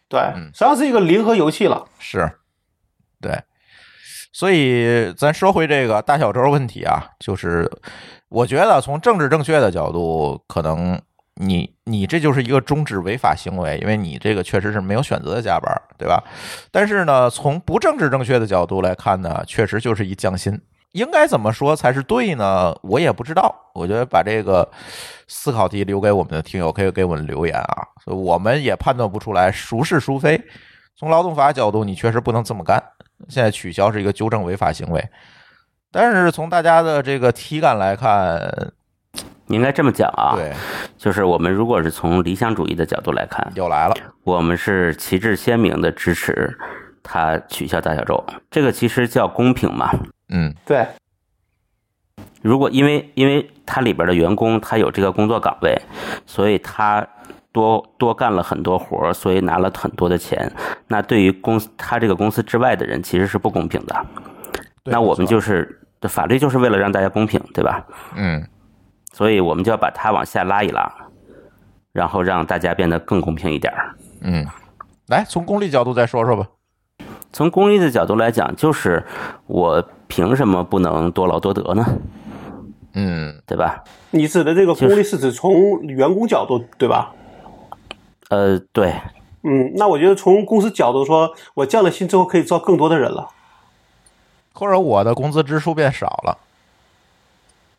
[0.08, 0.20] 对，
[0.52, 1.84] 实际上是一个零和游戏了。
[1.98, 2.30] 是，
[3.20, 3.42] 对，
[4.32, 7.70] 所以咱说回这个大小周问题啊，就是
[8.28, 11.00] 我觉得从政治正确的角度，可能
[11.34, 16.22] 你你这就是一个终止违法行为，因为你这个确实是没有选择的加班，对吧？
[16.70, 20.60] 但是呢，从不政治正确的角度来看呢，确实就是一降薪。
[20.96, 22.74] 应该怎么说才是对呢？
[22.82, 23.54] 我也不知道。
[23.74, 24.66] 我觉得把这个
[25.28, 27.86] 思考题留给我们的听友，可以给我们留言啊。
[28.02, 30.42] 所以我们也判断不出来孰是孰非。
[30.98, 32.82] 从劳动法角度，你确实不能这么干。
[33.28, 35.06] 现在取消是一个纠正违法行为，
[35.92, 38.40] 但是从大家的这个体感来看，
[39.48, 40.54] 应该这么讲啊，对，
[40.96, 43.94] 就是我们如果是从理想主义的角度来看，又来了。
[44.24, 46.58] 我们是旗帜鲜明的支持
[47.02, 49.90] 他取消大小周，这个其实叫公平嘛。
[50.28, 50.86] 嗯，对，
[52.42, 55.80] 如果因为因为他里边的员工他有这个工作岗位，
[56.26, 57.06] 所以他
[57.52, 60.52] 多多干了很多活儿，所以拿了很多的钱。
[60.88, 64.06] 那对于公司他这个公司之外的人其实是不公平的。
[64.84, 67.84] 那我们就是法律就是为了让大家公平，对吧？
[68.14, 68.46] 嗯，
[69.12, 70.92] 所以我们就要把它往下拉一拉，
[71.92, 73.94] 然后让大家变得更公平一点儿。
[74.20, 74.46] 嗯，
[75.08, 76.46] 来从功利角度再说说吧。
[77.32, 79.04] 从公利的角度来讲，就是
[79.46, 81.84] 我凭什么不能多劳多得呢？
[82.94, 83.84] 嗯，对吧？
[84.10, 87.12] 你指的这个就是功利是指从员工角度，对吧？
[88.30, 88.94] 呃，对，
[89.42, 93.28] 嗯，那我觉得从公司角度说，我降了薪之后可以招更多的人了。
[94.54, 96.38] 或者我的工资支出变少了。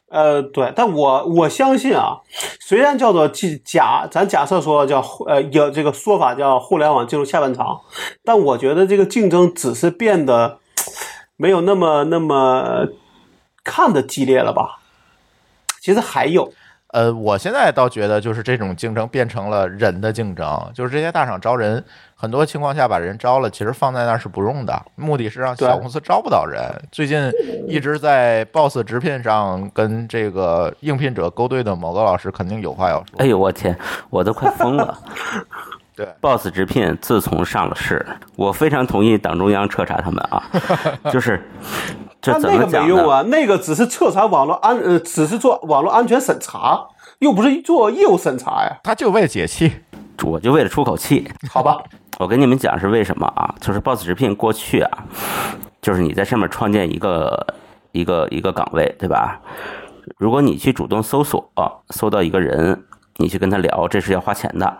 [0.09, 2.19] 呃，对，但我我相信啊，
[2.61, 7.81] 虽然叫做即假，咱假设说叫呃有这个说法叫互联网进入下半场，
[8.23, 10.59] 但我觉得这个竞争只是变得
[11.37, 12.87] 没有那么那么
[13.63, 14.79] 看的激烈了吧？
[15.79, 16.51] 其实还有，
[16.87, 21.81] 呃，我现在倒觉得就是这种竞争变成了人的竞争，就是这些大厂招人，
[22.15, 26.59] 很多情况下把人招了，其实放在那儿是不用的，目的是让小公司招不到人。
[26.91, 27.31] 最近
[27.67, 33.19] 一直在 Boss 直聘上跟这个应聘者勾兑的某个老师，肯定有话要说。
[33.19, 33.77] 哎呦我天，
[34.09, 34.97] 我都快疯了。
[35.97, 38.05] 对 Boss 直聘自从上了市，
[38.35, 40.43] 我非常同意党中央彻查他们啊，
[41.11, 41.41] 就是
[42.21, 42.87] 这但那个怎么讲呢？
[42.87, 49.71] 没用啊，那个只是彻查网络安呃，只是做网络安全审查，又不是做业务审查呀，他就为了解气，
[50.23, 51.81] 我就为了出口气， 好吧？
[52.19, 53.55] 我跟你们讲是为什么啊？
[53.59, 55.03] 就是 Boss 直聘过去啊，
[55.81, 57.55] 就是你在上面创建一个
[57.91, 59.39] 一个一个岗位，对吧？
[60.19, 61.51] 如果你去主动搜索，
[61.89, 62.83] 搜到一个人，
[63.17, 64.77] 你去跟他聊，这是要花钱的，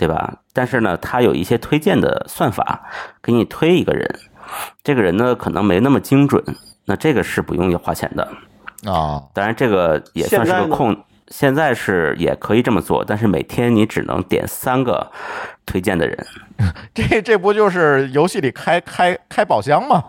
[0.00, 0.38] 对吧？
[0.54, 2.88] 但是呢，他有一些推荐的算法，
[3.22, 4.08] 给你推一个人，
[4.82, 6.42] 这个人呢可能没那么精准，
[6.86, 8.22] 那这个是不用要花钱的。
[8.90, 10.96] 啊，当然，这个也算是个空。
[11.28, 15.12] 现在是也可以这么做，但是每天你只能点三个
[15.66, 16.26] 推荐的人。
[16.94, 20.02] 这这不就是游戏里开开开宝箱吗？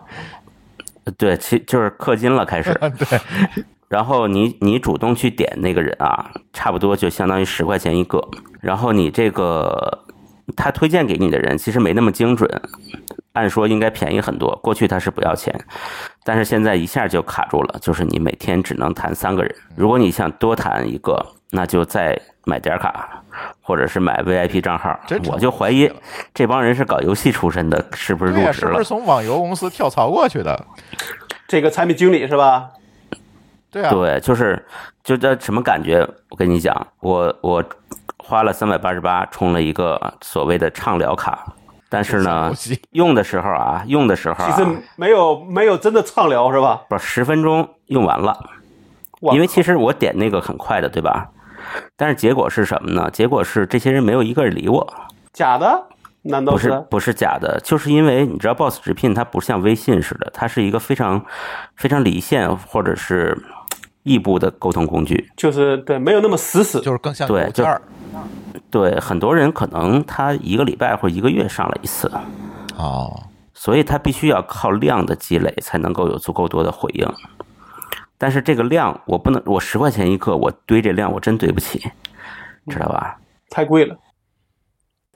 [1.18, 2.72] 对，其就是氪金了，开始。
[2.80, 3.20] 对，
[3.92, 8.26] 然后你你主动去点那个人啊，差不多就相当于十块钱一个。
[8.62, 9.98] 然后你这个
[10.56, 12.48] 他推荐给你的人其实没那么精准，
[13.34, 14.58] 按说应该便宜很多。
[14.62, 15.54] 过去他是不要钱，
[16.24, 19.54] 但是现在一下就卡住了，就是你每天只能谈三个人。
[19.76, 23.22] 如果你想多谈一个，那就再买点卡，
[23.60, 25.92] 或者是买 VIP 账号我就怀疑
[26.32, 28.84] 这帮人是搞游戏出身的，是不是入职了是不是？
[28.84, 30.66] 从网游公司跳槽过去的？
[31.46, 32.70] 这个产品经理是吧？
[33.72, 34.62] 对啊，对，就是
[35.02, 36.06] 就这什么感觉？
[36.28, 37.64] 我跟你讲，我我
[38.18, 41.42] 花了三百八十八充了一个所谓的畅聊卡，
[41.88, 42.52] 但是呢，
[42.90, 46.82] 用的时候啊，用的时候啊，其实没有没有真的畅聊是吧？
[46.88, 48.38] 不是十分钟用完了，
[49.32, 51.30] 因为其实我点那个很快的，对吧？
[51.96, 53.08] 但是结果是什么呢？
[53.10, 54.86] 结果是这些人没有一个人理我，
[55.32, 55.88] 假的？
[56.24, 61.24] 难道不是不是假的，就是因为你知道，Boss 直聘它不像微信似的，它是一个非常
[61.74, 63.36] 非常离线或者是
[64.02, 65.30] 异步的沟通工具。
[65.36, 66.80] 就是对，没有那么死死。
[66.80, 67.66] 就是更像对就
[68.70, 72.10] 对很多人可能他一个礼拜或一个月上了一次，
[72.76, 77.06] 哦，所以他必须要靠量的积累才能够有足够多的回应。
[78.16, 81.80] 但是这个量我不能，我十块钱一个，我堆这量我真堆不起，
[82.68, 83.18] 知道吧？
[83.50, 83.96] 太贵了。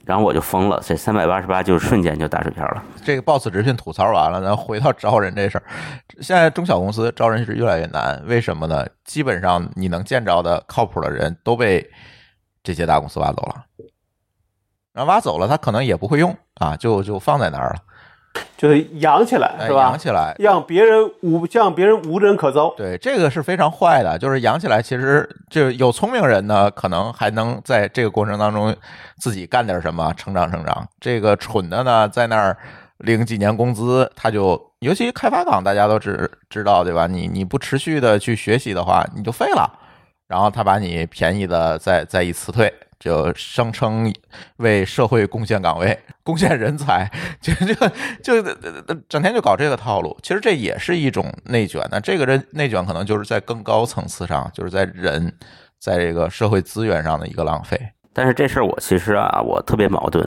[0.07, 2.83] 然后我就疯了，这三百八十八就瞬间就打水漂了。
[3.05, 5.65] 这个 Boss 直聘吐槽完了，咱回到招人这事儿。
[6.21, 8.87] 现在中小公司招人是越来越难，为什么呢？
[9.05, 11.91] 基本上你能见着的靠谱的人都被
[12.63, 13.65] 这些大公司挖走了，
[14.93, 17.81] 然后挖走了，他可能也不会用啊，就就放在那儿了，
[18.57, 19.83] 就是养起来哎是吧？
[19.83, 20.35] 养起来。
[20.39, 22.73] 让别人无让别人无人可招。
[22.77, 28.75] 对，这个是非常坏的，就是养起来，其实就有聪明人呢，可能还能在这个过程当中
[29.19, 30.87] 自己干点什么，成长成长。
[31.01, 32.57] 这个蠢的呢，在那儿
[32.99, 37.07] 领几年工资，他就尤其开发岗，大家都知知道对吧？
[37.07, 39.71] 你你不持续的去学习的话，你就废了。
[40.29, 44.13] 然后他把你便宜的再再一辞退，就声称
[44.57, 48.55] 为社会贡献岗位、 贡献人才，就就就
[49.09, 50.17] 整天就搞这个套路。
[50.23, 51.87] 其实这也是一种内卷。
[51.91, 55.33] 那这个人内卷可能就是在更高层次上，就是在人
[55.79, 57.79] 在这个社会资源上的一个浪费。
[58.13, 60.27] 但是这事儿我其实啊，我特别矛盾，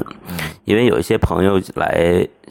[0.63, 1.97] 因为有一些朋友来，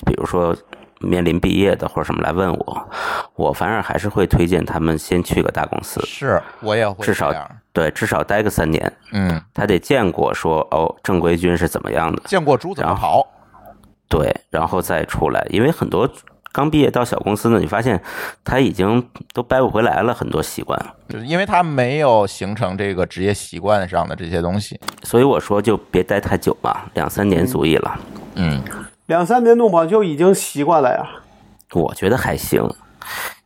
[0.05, 0.57] 比如说
[0.99, 2.91] 面临毕业的或者什么来问我，
[3.37, 7.49] 我反而还是会推荐他们先去个大公司，是我也会至少这样，
[7.79, 13.25] 对，至少待个三年，嗯，他得见过说哦正规军是怎么样的，见过猪怎么跑，
[14.09, 16.11] 对，然后再出来，因为很多
[16.51, 18.03] 刚毕业到小公司呢，你发现
[18.43, 20.77] 他已经都掰不回来了很多习惯，
[21.09, 24.81] 就是因为他没有形成这个职业习惯上的这些东西。
[25.05, 28.01] 所以我说就别待太久吧，两三年足矣了。
[28.35, 28.61] 嗯，
[29.07, 31.09] 两三年弄跑就已经习惯了呀。
[31.75, 32.69] 我觉得还行。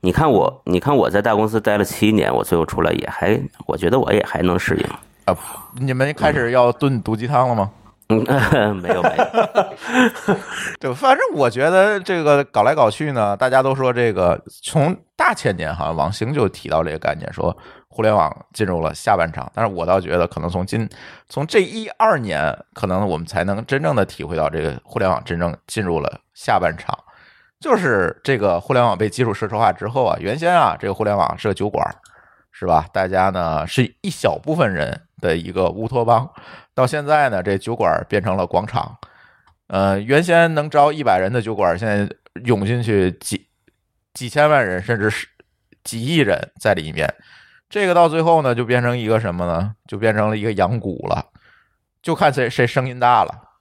[0.04, 4.84] 你看我，你看我在大公司待了七年，我最后出来也还，我觉得我也还能适应。
[5.26, 5.38] 啊，
[5.80, 7.70] 你们开始要炖毒鸡汤了吗？
[8.08, 10.36] 嗯，没有 没有，
[10.80, 17.56] 对， 反正我觉得这个搞来搞去呢，大家都说这个从大前年好像王兴就提到这个概念，说
[17.88, 19.50] 互联网进入了下半场。
[19.54, 20.86] 但是我倒觉得，可能从今
[21.28, 26.98] 从这一二年，可能我们才能真正的体会到这个互联网真正进入了下半场。
[27.62, 31.88] 就是这个互联网被基础设施化之后啊，原先啊，这个互联网是个酒馆，
[32.50, 32.84] 是吧？
[32.92, 36.28] 大家呢是一小部分人的一个乌托邦，
[36.74, 38.98] 到现在呢，这酒馆变成了广场。
[39.68, 43.46] 呃，原先能招一百人的酒馆，现在涌进去几
[44.12, 45.28] 几千万人，甚至是
[45.84, 47.14] 几亿人在里面。
[47.70, 49.72] 这个到最后呢，就变成一个什么呢？
[49.86, 51.26] 就变成了一个养蛊了，
[52.02, 53.51] 就看谁谁声音大了。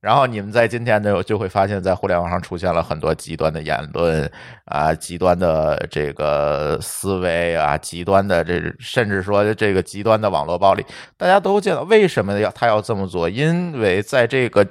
[0.00, 4.30] 然后你们在今天就就会发现，在互联网上出现了很多极端的言论
[4.66, 10.86] 啊，极端的这个思维啊，极端的这甚至说这个极端的网络暴力，
[11.16, 13.28] 大家都见到为什么要他要这么做？
[13.28, 14.64] 因为在这个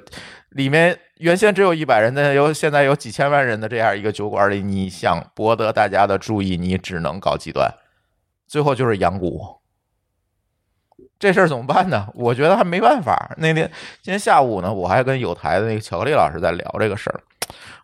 [0.52, 7.70] 里面，原先只有一百人的，有现在有几千万人的这样一个酒馆里，你想博得大家的注意，你只能搞极端，
[8.46, 9.57] 最后就是养蛊。
[11.18, 12.06] 这事儿怎么办呢？
[12.14, 13.34] 我觉得还没办法。
[13.38, 13.70] 那天
[14.02, 17.20] 今天下午呢，我还跟有台的那个巧克力老师在聊这个事儿。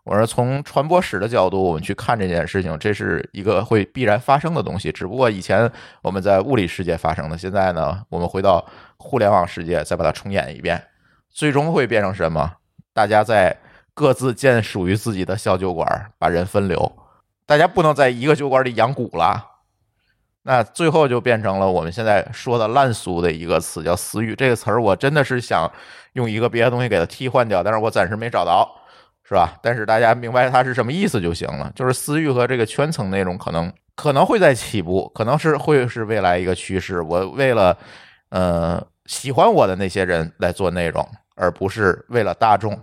[0.05, 4.93] 我说从传播史的角度，我们去看这件事情，这是一个会必然发生的东西。
[4.93, 5.68] 只不过以前
[6.03, 8.64] 我们在物理世界发生的，现在呢，我们回到
[8.99, 10.80] 互联网世界，再把它重演一遍，
[11.30, 12.53] 最终会变成什么？
[12.93, 13.57] 大家在
[13.95, 16.93] 各自建属于自己的小酒馆，把人分流。
[17.47, 19.53] 大家不能在一个酒馆里养蛊了。
[20.47, 24.34] 那最后就变成了我们现在说的烂俗的一个词，叫私域。
[24.36, 25.70] 这个词儿我真的是想
[26.12, 28.70] 用一个别的东西给它替换掉，但是我暂时没找到，
[29.26, 29.59] 是吧？
[29.62, 31.72] 但是大家明白它是什么意思就行了。
[31.74, 37.01] 就是私域和这个圈层内容可能可能会在起步，可能是会是未来一个趋势。
[37.01, 37.74] 我为了
[38.28, 42.78] 呃喜欢我的那些人来做内容，而不是为了大众。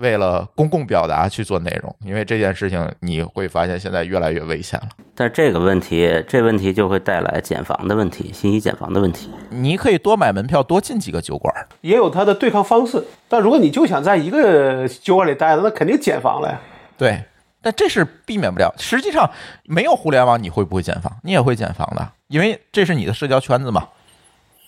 [0.00, 4.88] 为了公共表达去做内容，因为这件事情你会发现现在越来越危险了。
[5.14, 9.30] 但这个问题，这问题就会带来减房的问题，信息减房的问题。
[9.50, 13.04] 你可以多买门票，多进几个酒馆，也有它的对抗方式。
[13.28, 16.60] 但如果你就想在一个酒馆里待着，那肯定减房了呀。
[16.96, 17.22] 对，
[17.60, 18.74] 但这是避免不了。
[18.78, 19.30] 实际上，
[19.64, 21.14] 没有互联网，你会不会减房？
[21.22, 23.86] 你也会减房的，因为这是你的社交圈子嘛。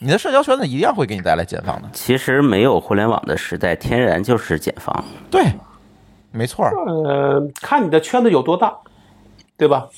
[0.03, 1.89] 你的社交圈子一样会给你带来解放的。
[1.93, 5.05] 其实没有互联网的时代，天然就是解放。
[5.31, 5.45] 对，
[6.33, 6.67] 没错。
[6.67, 8.75] 呃，看你的圈子有多大，
[9.57, 9.89] 对吧？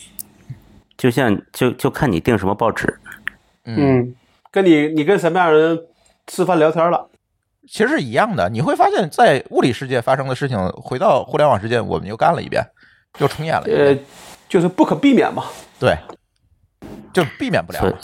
[0.98, 3.00] 就像就就看你订什么报纸。
[3.64, 4.14] 嗯，
[4.50, 5.80] 跟你你跟什么样的人
[6.26, 7.08] 吃饭聊天了，
[7.66, 8.50] 其实是一样的。
[8.50, 12.62] 你会发现在物理世界发生的事情，回到互联网世界，我们又干了一遍，
[13.20, 13.64] 又重演了。
[13.66, 13.96] 呃，
[14.50, 15.44] 就是不可避免嘛。
[15.80, 15.96] 对，
[17.14, 17.98] 就避免不了。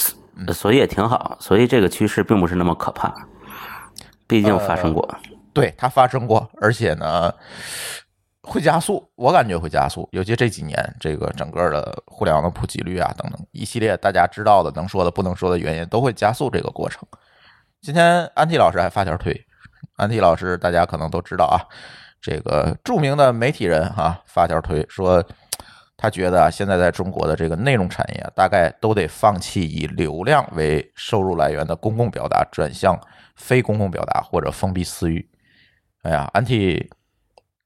[0.52, 3.14] 所以也挺好，所以这个趋势并不是那么可怕，
[4.26, 5.06] 毕竟发生过。
[5.52, 7.32] 对，它发生过，而且呢，
[8.42, 10.08] 会加速，我感觉会加速。
[10.12, 17.06] 尤其这几年，这个整个的互联网的普及率啊，等等一系列大家知道的、能说的、不能说的原因，都会加速这个过程。
[17.82, 19.38] 今天安迪老师还发条推，
[19.96, 21.60] 安迪老师大家可能都知道啊，
[22.20, 25.22] 这个著名的媒体人哈，发条推说。
[26.02, 32.98] 他觉得啊，现在在中国的这个内容产业，大概都得放弃以流量为收入来源的公共表达，转向
[33.36, 35.28] 非公共表达或者封闭私域。
[36.04, 36.90] 哎呀，安提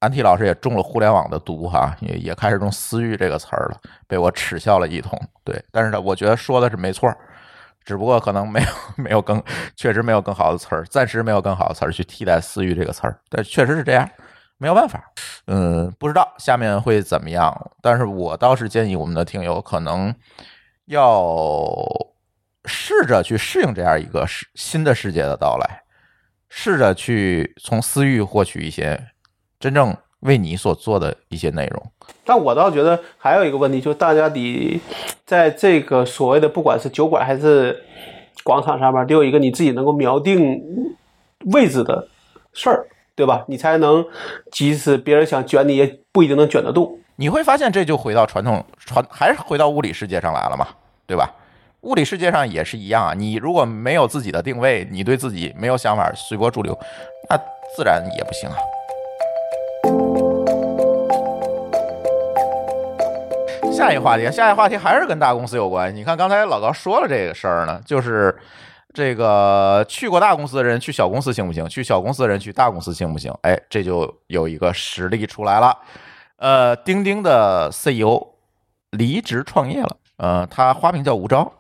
[0.01, 5.17] 安提老师也中了互联网的毒哈，也也开始用私域这个词儿了，被我耻笑了一通。
[5.45, 7.17] 对，但是呢，我觉得说的是没错，
[7.85, 8.69] 只不过可能没有
[9.05, 9.41] 没有更，
[9.77, 14.11] 确实没有更好的词儿，暂时没有更好的词儿去替代私域这个词儿，但确实是这样。
[14.65, 15.13] 没有办法，
[15.47, 17.55] 嗯，不知道下面会怎么样。
[17.83, 20.15] 但是我倒是建议我们的听友可能
[20.87, 21.77] 要
[22.65, 25.83] 试着去适应这样一个世新的世界的到来，
[26.49, 28.99] 试着去从私域获取一些
[29.61, 31.93] 真正为你所做的一些内容。
[32.25, 34.81] 但我倒觉得还有一个问题，就是大家得
[35.27, 37.85] 在这个所谓的不管是酒馆还是
[38.43, 40.59] 广场上面，得有一个你自己能够瞄定
[41.53, 42.09] 位置的
[42.55, 42.87] 事儿。
[43.17, 43.45] 对吧？
[43.47, 44.05] 你才能，
[44.51, 46.99] 即使别人想卷你，也不一定能卷得动。
[47.17, 50.67] 你会发现，这就回到传统传，还是回到物理世界上来了嘛？
[51.07, 51.33] 对吧？
[51.83, 53.15] 物理世界上也是一样啊。
[53.15, 56.77] 你如果没有自己的定位，你对自己没有想法，随波逐流，
[57.31, 57.37] 那
[57.77, 58.57] 自然也不行啊。
[63.73, 65.95] 下一话题，下一话题还是跟大公司有关。
[65.95, 68.37] 你看刚才老高说了这个事儿呢，就是。
[68.95, 71.69] 这个去过大公司的人去小公司行不行？
[71.69, 73.37] 去小公司的人去大公司行不行？
[73.43, 75.77] 哎，这就有一个实例出来了。
[76.37, 78.25] 呃，钉钉的 CEO
[78.91, 79.97] 离职创业了。
[80.19, 81.51] 呃，他花名叫吴钊，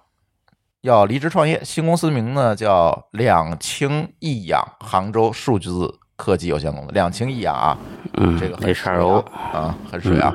[0.82, 1.61] 要离职创业。
[1.64, 6.93] 新公司名呢叫两清一养杭州数字科技有限公司。
[6.93, 7.76] 两清一氧啊，
[8.12, 10.32] 嗯，这个 HRO 啊，很水啊。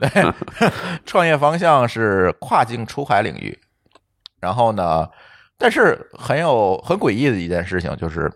[0.00, 0.10] 对，
[1.06, 3.56] 创业方向是跨境出海领域。
[4.40, 5.08] 然后呢？
[5.60, 8.32] 但是很有很诡异的一件事情，就是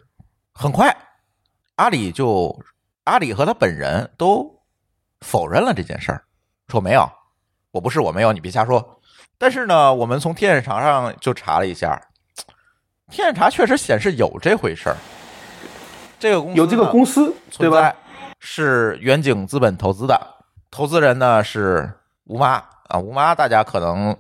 [0.53, 0.95] 很快，
[1.77, 2.55] 阿里就
[3.05, 4.63] 阿里和他本人都
[5.23, 6.23] 否认了这件事儿，
[6.69, 7.11] 说没有，
[7.71, 9.01] 我不是，我没有，你别瞎说。
[9.39, 11.99] 但是呢，我们从天眼查上就查了一下，
[13.11, 14.97] 天眼查确实显示有这回事儿。
[16.19, 17.81] 这个公司有这个公司对吧？
[17.81, 17.97] 存在，
[18.39, 20.21] 是远景资本投资的，
[20.71, 21.91] 投资人呢是
[22.25, 24.15] 吴妈啊，吴妈大家可能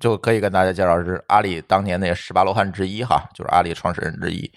[0.00, 4.50] 就可以跟大家介绍是阿里当年那十八罗汉之一哈，就是阿里创始人之一。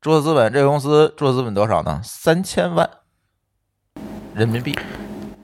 [0.00, 2.00] 注册资本这个公司注册资本多少呢？
[2.02, 2.88] 三千万
[4.34, 4.78] 人民币，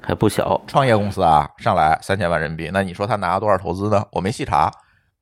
[0.01, 0.61] 还不小。
[0.67, 4.05] 创业公司啊，上来三千万人民币，那你说他拿了多少投资呢？
[4.13, 4.71] 我没细查，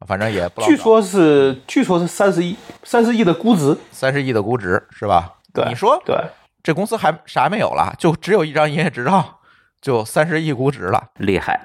[0.07, 3.77] 反正也不老据说是据说是三十亿，三十亿的估值。
[3.91, 5.35] 三十亿的估值是吧？
[5.53, 6.17] 对你说对，
[6.63, 9.41] 这公司还啥没有了，就只有一张营业执照，
[9.81, 11.09] 就三十亿估值了。
[11.17, 11.61] 厉害，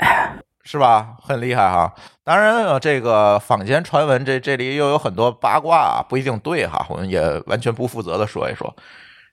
[0.65, 1.15] 是吧？
[1.21, 1.93] 很厉害哈。
[2.23, 6.83] 当然，这个坊间传闻，这这里又有很多八卦啊，不一定对哈。
[6.89, 8.75] 我们也完全不负责的说一说，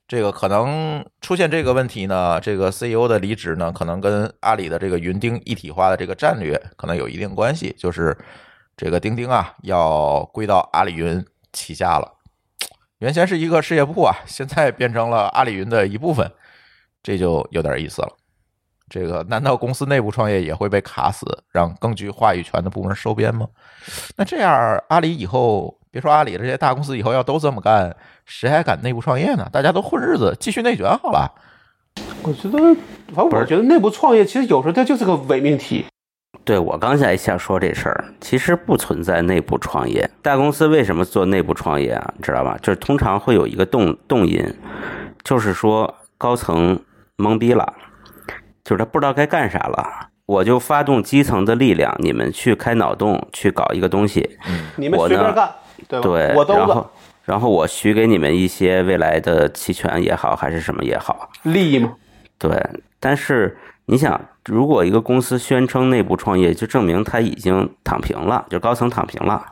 [0.07, 8.14] 这个可能出现这个问题呢，这个 CEO 的离职呢，可能跟阿里的这个云钉一体化的这个战略可能有一定关系，就是
[8.76, 12.12] 这个钉钉啊要归到阿里云旗下了。
[12.99, 16.30] 原先是一个事业部啊，现在变成了阿里云的一部分，
[17.03, 18.09] 这就有点意思了。
[18.89, 23.47] 这个难道公司内部创业也会被卡死，让更具话语权的部门收编吗？
[24.16, 29.49] 那这样阿里以后，别说阿里这些大公司以后要都这么干，谁还敢内部创业呢？
[29.53, 31.33] 大家都混日子，继续内卷好了。
[32.22, 32.59] 我觉得，
[33.14, 35.85] 反正我觉得内部创业其实有时候它就是个伪命题。
[36.45, 40.11] 对我刚才想说这事儿，其实不存在内部创业。
[40.22, 42.14] 大公司为什么做内部创业啊？
[42.20, 42.59] 知道吧？
[42.61, 44.43] 就是通常会有一个动动因，
[45.22, 46.80] 就是说高层
[47.18, 47.72] 懵逼了，
[48.64, 50.08] 就是他不知道该干啥了。
[50.24, 54.38] 我就发动基层的力量，你们去开脑洞，去搞一个东西。
[54.48, 55.52] 嗯你们我呢随便干，
[56.00, 56.90] 对然后
[57.24, 61.28] 然后我许给你们一些未来的期权也好，还是什么也好。
[61.42, 61.92] 利益嘛。
[62.38, 62.50] 对，
[62.98, 69.44] 但是你想，如果一个公司宣称内部创业，就证明他已经躺平了，就高层躺平了。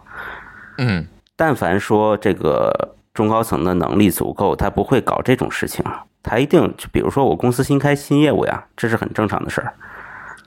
[0.78, 1.06] 嗯，
[1.36, 5.84] 但凡说这个中高层的能力足够，他不会搞这种事情。
[6.22, 9.74] 他一定就比如说我公司新开新业务呀，这是很正常的事儿，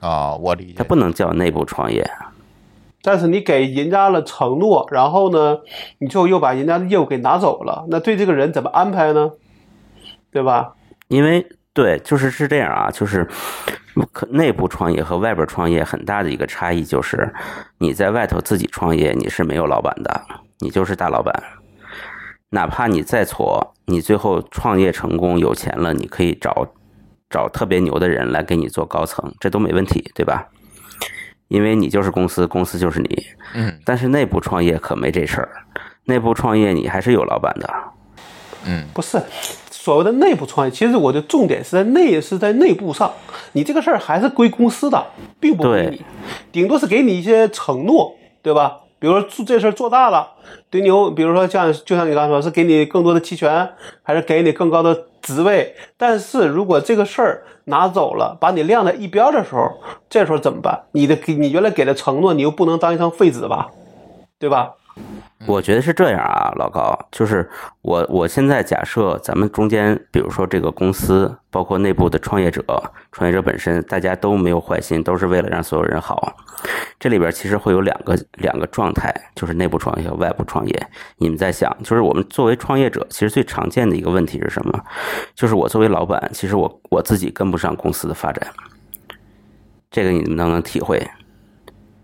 [0.00, 0.84] 啊，我理解他。
[0.84, 2.08] 不能叫内部创业。
[3.02, 5.58] 但是你给人家了承诺，然后呢，
[5.98, 9.32] 你最后又把人家的业务给拿走了，那对这个人怎么安排呢？
[10.30, 10.74] 对吧？
[11.08, 13.28] 因为对，就是是这样啊，就是
[14.12, 17.34] 可内部创业和外边创业很大的一个差异就是，
[17.78, 20.22] 你在外头自己创业，你是没有老板的，
[20.60, 21.34] 你就是大老板。
[22.54, 26.68] 哪怕你再挫，你最后创业成功有钱了，你可以找
[27.28, 30.46] 找特别牛的人来给你做高层，这都没问题，对吧？
[31.48, 33.26] 因为你就是公司，公司就是你。
[33.54, 35.48] 嗯但是内部创业可没这事儿，
[36.04, 37.68] 内部创业你还是有老板的。
[38.66, 39.20] 嗯，不是
[39.72, 43.12] 所谓的内部创业，其实我的重点是在内是在内部上，
[43.52, 45.04] 你这个事儿还是归公司的，
[45.40, 46.04] 并不归对你，
[46.52, 48.83] 顶多是给你一些承诺，对吧？
[49.04, 50.26] 比如说做这事做大了，
[50.70, 53.68] 对牛，比如说像就像你刚才说，是给你更多的期权，
[54.02, 55.74] 还是给你更高的职位？
[55.98, 59.70] 但是如果这个事儿拿走了，把你晾在一边的时候，
[60.08, 60.84] 这时候怎么办？
[60.92, 63.68] 你的给你原来给的承诺，你又不能当一张废纸吧，
[64.38, 64.72] 对吧？
[65.46, 67.48] 我觉得是这样啊，老高，就是
[67.82, 72.64] 我我现在假设咱们中间，比如说这个公司，包括内部的创业者，
[73.12, 76.34] 创业者本身，大家都没有坏心，都是为了让所有人好。
[76.98, 80.86] 这里边其实会有两个两个状态，就是内部创业和外部创业。
[81.18, 84.82] 你们在想，就是我们作为创业者，其实最常见的一个问题是什么？
[85.34, 88.48] 就是我作为老板，其实我我自己跟不上公司的发展，
[89.90, 91.06] 这个你们能不能体会？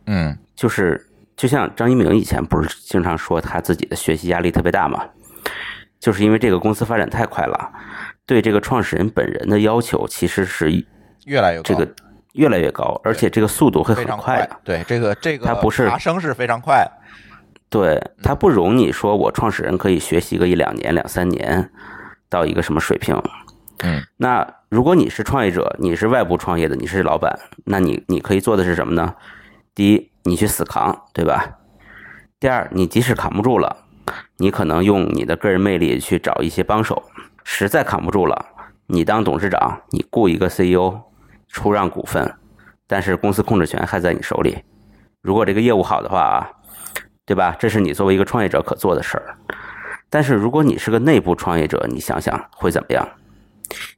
[0.06, 1.06] 嗯就是
[1.40, 5.02] 就像张一鸣以前不是经常说他自己的学习压力特别大嘛，
[5.98, 7.72] 就是因为这个公司发展太快了，
[8.26, 10.70] 对这个创始人本人的要求其实是
[11.24, 11.94] 越来越，这个
[12.34, 14.60] 越来越高，而且这个速度会很快的。
[14.62, 16.86] 对，这个这个它不是爬升是非常快。
[17.70, 21.70] 对，它不容你说我创始人可以学习个一两年、两三年
[22.28, 23.18] 到一个什么水平。
[23.82, 29.14] 嗯，那如果你是创业者，你是外部创业的，你是老板，那你你可以做的是什么呢？
[29.74, 31.58] 第一，你去死扛，对吧？
[32.38, 33.84] 第二，你即使扛不住了，
[34.38, 37.02] 你可能用你的个人魅力去找一些帮手。
[37.42, 38.46] 实在扛不住了，
[38.86, 41.00] 你当董事长，你雇一个 CEO，
[41.48, 42.34] 出让股份，
[42.86, 44.62] 但是公司控制权还在你手里。
[45.22, 46.50] 如果这个业务好的话啊，
[47.24, 47.56] 对吧？
[47.58, 49.36] 这是你作为一个创业者可做的事儿。
[50.08, 53.08] 但是如果你是个内部创业者，你想想会怎么样？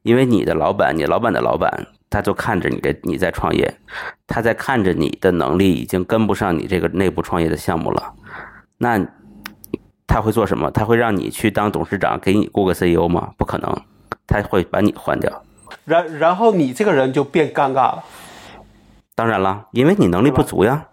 [0.03, 3.75] 因为你的老板，你老板的老板，他就看着你这你在创业，
[4.27, 8.13] 他在看着你的能力已经跟不上你这个内部创业的项目了，
[8.77, 9.01] 那
[10.07, 10.71] 他会做什么？
[10.71, 13.31] 他会让你去当董事长，给你雇个 CEO 吗？
[13.39, 13.75] 不可能，
[14.27, 15.43] 他会把你换掉。
[15.87, 18.05] 然然后你这个人就变尴尬了。
[19.15, 20.89] 当然了，因为你能力不足呀。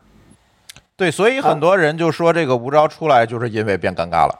[0.95, 4.39] 对，所以很多人就说这个吴钊出来就是因为变尴尬了。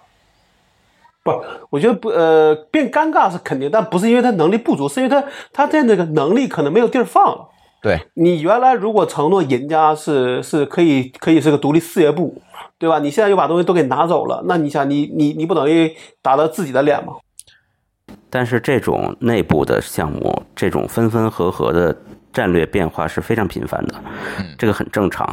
[1.23, 7.49] 不，我觉得不，呃，变尴尬是肯定，但不是因为他能力不足，是因为他他在那个能力可能没有地儿放了。
[7.81, 12.41] 对你原来如果承诺人家是是可以可以是个独立事业部，
[12.77, 12.99] 对吧？
[12.99, 17.13] 你现在又把东西都给拿走了，那你想你你你不等于打了自己的脸吗？
[18.29, 21.95] 但是这种内部的项目，这种分分合合的
[22.33, 23.95] 战略变化是非常频繁的，
[24.57, 25.27] 这个很正常。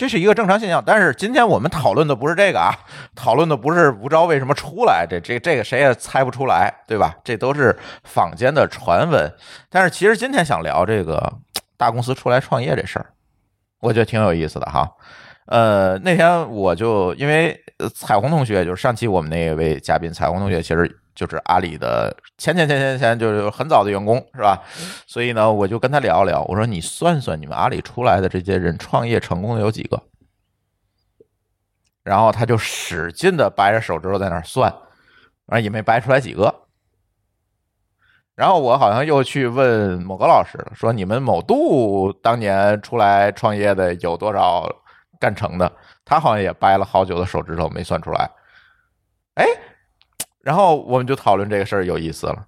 [0.00, 2.74] 这是一个正常现象，但是今天我们讨论的不是这个啊，
[3.14, 7.14] 讨论的不是吴钊为什么出来，这这这个谁也猜不出来，对吧？
[7.22, 9.30] 这都是坊间的传闻。
[9.68, 11.30] 但是其实今天想聊这个
[11.76, 13.12] 大公司出来创业这事儿，
[13.82, 14.90] 我觉得挺有意思的哈。
[15.48, 17.54] 呃，那天我就因为
[17.94, 20.90] 彩虹同学，就是上期我们那位嘉宾彩虹同学，其实
[21.20, 24.58] 就是阿里的前前前前前就是很早的员工，是吧？
[25.06, 30.02] 所以呢，我就跟他聊聊，我说你算算你们阿里出来的这些人创业成功的有几个？
[32.02, 34.70] 然后他就使劲的掰着手指头在那儿算，
[35.46, 36.62] 反正也没掰出来几个。
[38.34, 44.66] 然后我好像又去问某个老师了，说你们某度当年出来创业的有多少
[45.18, 45.70] 干成的？
[46.06, 48.30] 他好像也掰了好久的手指头没算出来。
[49.34, 49.44] 哎，
[50.42, 52.46] 然后我们就讨论这个事儿，有意思了。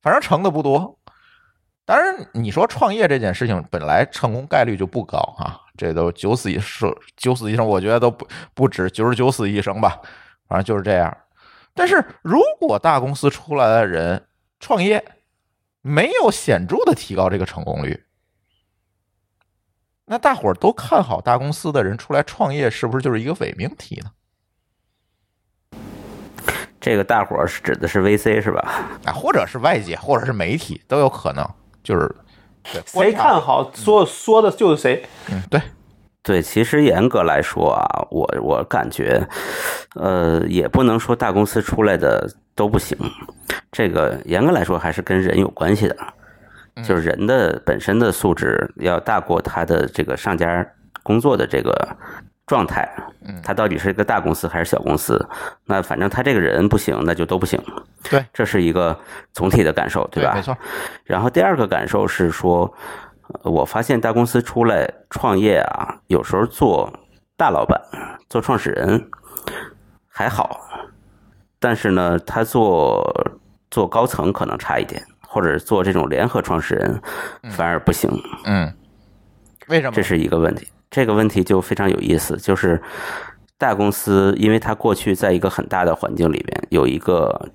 [0.00, 0.98] 反正成的不多。
[1.84, 9.98] 当然，你说创业这件事情本来成功概率就不高啊，这都九死一生，九死一生，我觉得都不不止九十九死一生吧，
[10.46, 11.16] 反正就是这样。
[11.72, 14.28] 但是如果大公司出来的人
[14.60, 15.02] 创业
[15.80, 18.04] 没有显著的提高这个成功率，
[20.04, 24.10] 那大伙儿都看好大公司的人出来创业，是不是就是一个伪命题呢？
[26.80, 28.60] 这个大伙儿是指的是 VC 是吧？
[29.04, 31.44] 啊，或者是外界，或者是媒体都有可能，
[31.82, 32.14] 就是
[32.86, 35.04] 谁看好说说的就是谁。
[35.30, 35.60] 嗯，对
[36.22, 39.26] 对，其实严格来说啊，我我感觉，
[39.94, 42.98] 呃，也不能说大公司出来的都不行，
[43.72, 45.96] 这个严格来说还是跟人有关系的，
[46.84, 50.66] 就是人的本身的素质要大过他的这个上家
[51.02, 51.96] 工作的这个
[52.48, 52.90] 状态，
[53.44, 55.24] 他到底是一个大公司还是小公司？
[55.66, 57.62] 那反正他这个人不行，那就都不行。
[58.10, 58.98] 对，这是一个
[59.32, 60.32] 总体的感受，对吧？
[60.34, 60.56] 没错。
[61.04, 62.72] 然后第二个感受是说，
[63.44, 66.90] 呃我发现大公司出来创业啊，有时候做
[67.36, 67.78] 大老板、
[68.30, 69.10] 做创始人
[70.08, 70.58] 还好，
[71.60, 73.38] 但是呢，他做
[73.70, 77.00] 做高层可能差一点，或者做这种联合创始人
[77.50, 78.10] 反而不行。
[78.46, 78.72] 嗯，
[79.68, 79.92] 为什么？
[79.94, 80.66] 这是一个问题。
[80.90, 82.80] 这个问题就非常有意思，就是
[83.56, 87.50] 大公司，因为它过去在一个很大的环境里边，有一个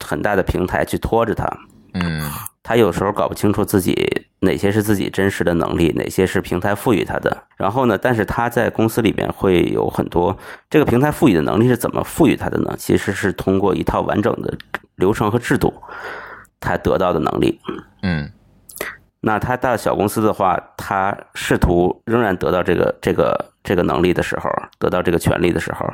[0.00, 1.46] 很大的平台去拖着它，
[1.94, 2.30] 嗯
[2.62, 7.44] 他有时候搞不清楚自己哪些是自己真实的能力，哪些是平台赋予他的。
[7.56, 10.36] 然后呢，但是他在公司里面会有很多
[10.68, 12.74] 这个平台赋予的能力是怎么赋予他的呢？
[12.76, 14.52] 其实是通过一套完整的
[14.96, 15.72] 流程和制度，
[16.60, 17.58] 他得到的能力。
[18.02, 18.30] 嗯
[19.20, 24.48] 那他到小公司的话，他试图仍然得到这个这个这个能力的时候，
[24.78, 25.88] 得到这个权利的时候，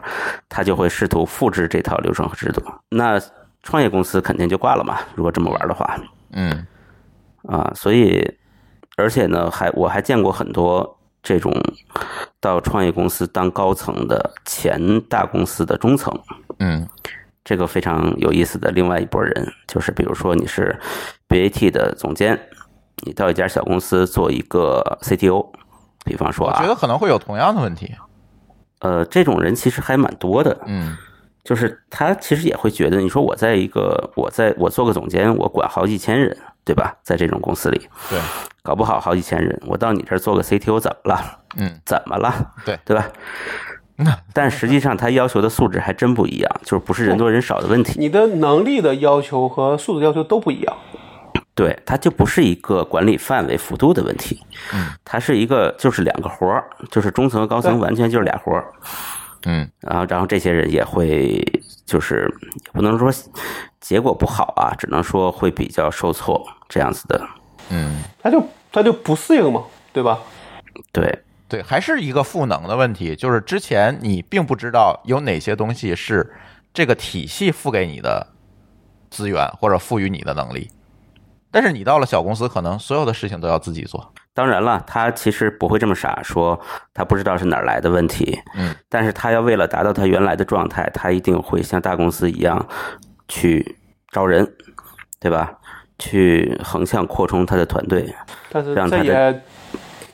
[0.48, 2.62] 他就会试图复制这套流程和制度。
[2.90, 3.18] 那
[3.62, 4.98] 创业公司肯定就挂了嘛？
[5.14, 5.98] 如果这么玩的话，
[6.32, 6.66] 嗯
[7.48, 8.30] 啊，所以
[8.96, 11.50] 而且呢，还我还见过很多这种
[12.40, 16.12] 到创业公司当高层的前大公司的中层，
[16.58, 16.86] 嗯
[17.42, 20.78] 这个非常有意思的另外一拨人，就是比如说你是
[21.28, 22.38] BAT 的总监，
[23.02, 25.46] 你到一家小公司做一个 CTO，
[26.04, 27.92] 比方说啊，我觉得可能会有同样的问题。
[28.80, 30.96] 呃，这种人其实还蛮多的，嗯
[31.42, 36.34] 就是他其实也会觉得，你说我在一个我在我做个总监，我管好几千人，
[36.64, 36.96] 对吧？
[37.02, 37.78] 在这种公司里，
[38.08, 38.18] 对，
[38.62, 41.38] 搞不好好几千人，我到你这儿做个 CTO 怎么了？
[41.56, 42.52] 嗯怎么了？
[42.64, 43.06] 对对吧？
[44.32, 50.76] 但实际上他要求的素质还真不一样，就是不是人多人少的问题，你的能力的要求和素质要求都不一样。
[51.54, 54.40] 对，它就不是一个管理范围幅度的问题，
[54.72, 58.64] 嗯，它是一个就是两个活儿，就是中层和高层完全就是俩活儿，
[59.46, 59.70] 嗯。
[59.80, 61.42] 然后然后这些人也会
[61.86, 62.32] 就是
[62.64, 63.12] 也不能说
[63.80, 67.20] 结果不好啊，只能说会比较受挫这样子的，
[67.70, 70.18] 嗯，他就他就不适应嘛，对吧？
[70.92, 71.20] 对。
[71.46, 76.34] 对，还是一个赋能的问题，就是之前你并不知道有哪些东西是
[76.72, 78.26] 这个体系付给你的
[79.10, 80.70] 资源或者赋予你的能力，
[81.54, 84.12] 但是你到了小公司，可能所有的事情都要自己做。
[84.34, 86.60] 当然了，他其实不会这么傻，说
[86.92, 92.66] 他不知道是哪儿来的问题，嗯，但是他要为了达到他原来的状态，他一定会像大公司一样
[93.28, 93.76] 去
[94.10, 94.52] 招人，
[95.20, 95.52] 对吧？
[95.96, 98.12] 去横向扩充他的团队，
[98.50, 99.42] 但是让他也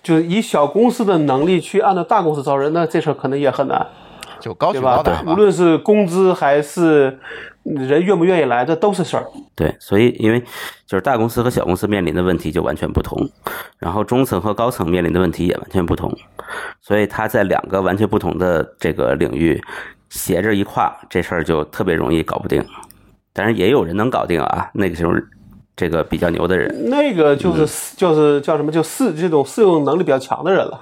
[0.03, 3.87] 就是以小公司的能力去按照大公司招人，那这事儿可能也很难，
[4.39, 5.23] 就高对吧举高打？
[5.23, 5.37] 吧无。
[5.37, 7.19] 论是工资还是
[7.75, 9.27] 人愿不愿意来，这都是事儿。
[9.55, 10.41] 对，所以因为
[10.87, 13.19] 就是大公司和小公司面临的问题就完全不同，
[13.79, 16.13] 然后中层和高层面临的问题也完全不同，
[16.81, 19.63] 所以他在两个完全不同的这个领域
[20.09, 22.65] 斜着一跨，这事儿就特别容易搞不定。
[23.33, 25.13] 但是也有人能搞定啊，那个时候
[25.77, 30.81] 这个比较牛的人，那个就是、就是叫什么，就适这种适应能力比较强的人了，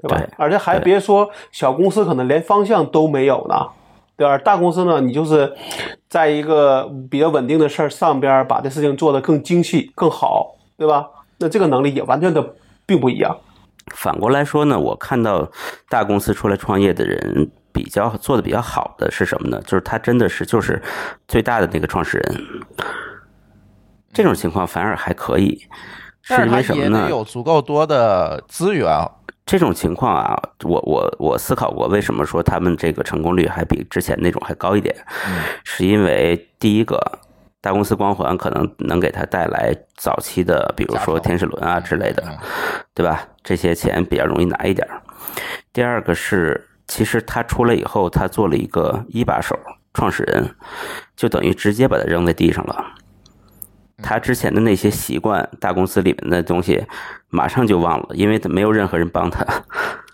[0.00, 0.16] 对吧？
[0.16, 3.66] 对而且还别说小公司可能连方向都没有呢，
[4.16, 4.38] 对吧？
[4.38, 5.52] 大公司呢，你就是
[6.08, 11.06] 在一个比较稳定的事儿上边儿把这事情做得更精细、更好，对吧？
[11.38, 12.54] 那这个能力也完全的
[12.86, 13.36] 并不一样。
[13.92, 15.50] 反过来说呢，我看到
[15.88, 19.60] 大公司出来创业的人比较做的比较好的是什么呢？
[19.62, 20.80] 就是他真的是就是
[21.26, 22.42] 最大的那个创始人，
[24.12, 25.60] 这种情况反而还可以，
[26.22, 27.10] 是因为什么呢得？
[27.10, 28.88] 有足够多的资源，
[29.46, 34.94] 这种情况啊，我我我思考过，为什么说他们这个成功率还比之前那种还高一点？
[35.64, 36.98] 是因为第一个，
[37.60, 42.38] 大公司光环可能能给他带来早期的，比如说天使轮啊之类的嗯，
[42.94, 43.26] 对吧？
[43.42, 44.88] 这些钱比较容易拿一点。
[45.72, 49.58] 第二个是，其实他出来以后，他做了一个一把手
[49.92, 50.54] 创始人，
[51.14, 52.84] 就等于直接把他扔在地上了。
[54.04, 56.84] 他之前的那些习惯，大公司里面的东西，
[57.30, 59.42] 马上就忘了，因为他没有任何人帮他。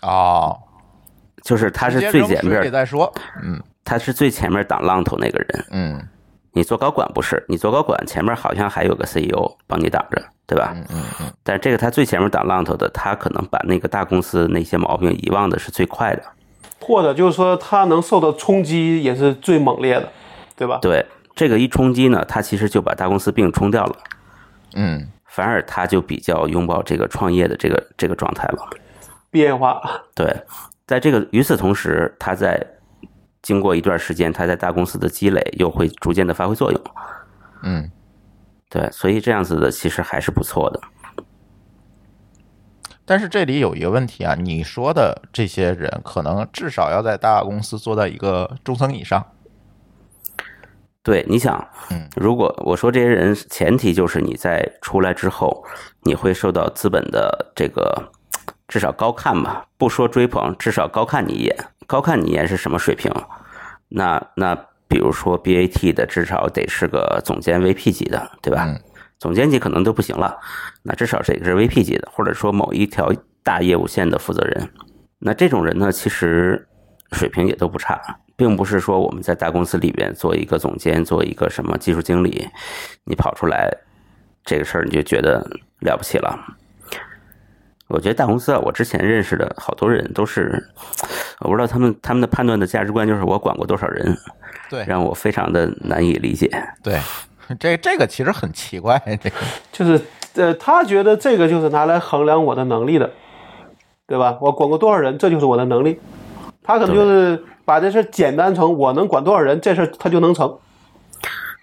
[0.01, 0.57] 哦，
[1.43, 3.11] 就是他是最前面再说。
[3.43, 5.65] 嗯他是最前面挡浪头那个人。
[5.71, 6.07] 嗯
[6.53, 10.71] 你做高管不是，你做高管前面好像还有个 CEO 帮你挡着，对吧？
[10.75, 16.23] 嗯嗯嗯，但这个他最前面挡浪头的，他可能把那个大公司那些毛病遗忘的是最快的。
[16.79, 20.09] 或者就是说，他能受到冲击也是最猛烈的，
[20.55, 20.77] 对吧？
[20.81, 21.05] 对，
[21.41, 23.97] 这个一冲击呢，他其实就把大公司病冲掉了，
[24.75, 28.69] 嗯，反而他就比较拥抱这个创业的这个这个状态了。
[29.31, 29.81] 变化，
[30.13, 30.43] 对，
[30.85, 32.63] 在这个与此同时，他在
[33.41, 36.79] 经过一段时间，他在大公司的积累又会逐渐的发挥作用。
[37.63, 37.89] 嗯，
[38.69, 40.79] 对，所以这样子的其实还是不错的。
[43.03, 49.25] 但是这里有一个问题啊，你说的这些人可能至少要在大公司做到一个中层以上。
[51.03, 55.63] 对，你想嗯，如果我说这些人，前提就是你在出来之后，
[56.03, 58.11] 你会受到资本的这个
[58.67, 61.55] 至少高看吧，不说追捧，至少高看你一眼。
[61.87, 63.11] 高看你一眼是什么水平？
[63.89, 64.55] 那那
[64.87, 68.65] 比如说 BAT 的，至少得是个总监 VP 级的，对吧？
[68.67, 68.79] 嗯
[69.21, 70.35] 总监级可能都不行了，
[70.81, 74.67] 那至少这个是 VP 级的，或者说某一条大业务线的负责人。
[75.19, 76.67] 那这种人呢，其实
[77.11, 77.99] 水平也都不差，
[78.35, 82.47] 并不是说我们在大公司里边做一个总监，做一个什么技术经理，
[83.03, 83.69] 你跑出来
[84.43, 85.45] 这个事儿你就觉得
[85.79, 86.37] 了不起了。
[87.87, 90.71] 我觉得大公司啊，我之前认识的好多人都是，
[91.39, 94.17] 我不知道他们他们的判断的价值观就是我管过多少人，
[94.69, 96.49] 对让我非常的难以理解。
[96.81, 97.01] 对，
[97.59, 99.35] 这这个其实很奇怪，这个
[99.73, 100.01] 就是
[100.35, 103.11] 呃，他觉得这个就是拿来衡量我的能力的，
[104.07, 104.37] 对吧？
[104.39, 105.99] 我管过多少人，这就是我的能力。
[106.63, 110.57] 他可能就是把这事儿简单成我能管多少人，这事儿他就能成。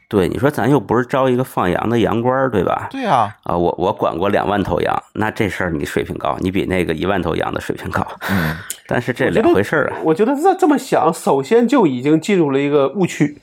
[0.08, 2.88] 对，你说咱又不是招一个放羊的羊倌儿，对吧？
[2.90, 8.06] 对啊，啊，我我管过两万头羊，那这事儿你水平高，你比那个一万头羊的水平高。
[8.30, 9.98] 嗯，但是这两回事儿啊。
[10.02, 13.38] 我觉得这这么想，首先就已经进入了一个误区。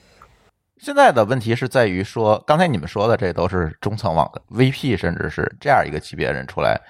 [0.79, 6.81] 现在的问题是在于说，刚才你们说的这都是中层网的 VP，甚至是这样一个级别的人出来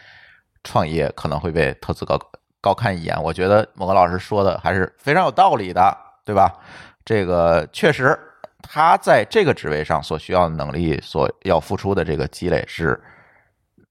[0.63, 2.17] 创业，可能会被投资高
[2.65, 3.15] 高看一眼。
[3.21, 5.95] 我觉得某个老师说的还是非常有道理的，
[6.25, 6.51] 对吧？
[7.05, 8.19] 这个确实，
[8.63, 12.99] 他在这个职位上所需要的能力，所要付出的这个积累是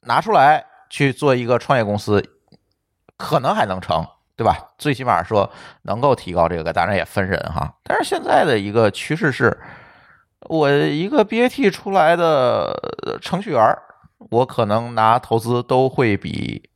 [0.00, 2.20] 拿出来去做一个创业公司，
[3.16, 4.04] 可能还能成。
[4.36, 4.58] 对吧？
[4.78, 5.48] 最起码说
[5.82, 7.72] 能够提高这个，当然也分人哈。
[7.84, 9.56] 但是现在的一个趋势是，
[10.48, 12.76] 我一个 BAT 出来的
[13.22, 13.78] 程序员，
[14.30, 16.68] 我可能拿投资都会比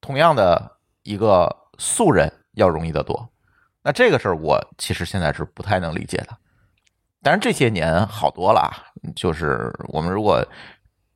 [0.00, 0.75] 同样的
[1.06, 1.48] 一个
[1.78, 3.28] 素人要容易得多。
[3.82, 6.36] 那这个事儿我其实现在是不太能理解的。
[7.22, 8.70] 但是这些年好多了啊，
[9.14, 10.44] 就是我们如果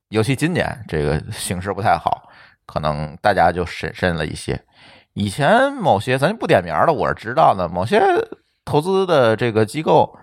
[0.09, 2.30] 尤其今年这个形势不太好，
[2.66, 4.64] 可能大家就审慎了一些。
[5.14, 8.01] 以前某些咱就不点名了，我是知道的，某些
[8.64, 10.16] 投资的这个机构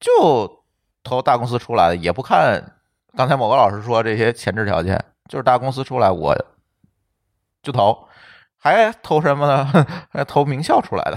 [0.00, 0.64] 就
[1.02, 2.76] 投大公司出来的，也不看
[3.14, 6.34] 刚才某个老师说这些前置条件，就是大公司出来我
[7.62, 8.07] 就投，
[8.60, 9.86] 还投什么呢？
[10.12, 11.16] 还投名校出来的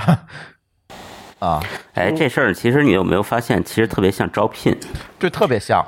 [1.46, 1.60] 啊，
[1.96, 4.78] 哎，这事儿其实你有没有发现，其实特别像招聘？
[5.20, 5.84] 就特别像，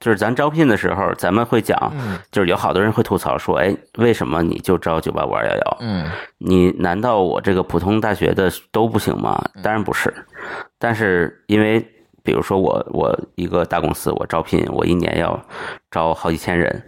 [0.00, 5.76] 就是咱招聘的时候，咱们会讲，嗯就是有好多人会吐槽说，哎，为什么你就招九八五二幺幺？
[5.80, 9.38] 嗯你难道我这个普通大学的都不行吗？
[9.62, 10.12] 当然不是，
[10.78, 11.78] 但是因为
[12.22, 15.38] 比如说我我一个大公司，我招聘我一年要
[15.90, 16.82] 招好几千人。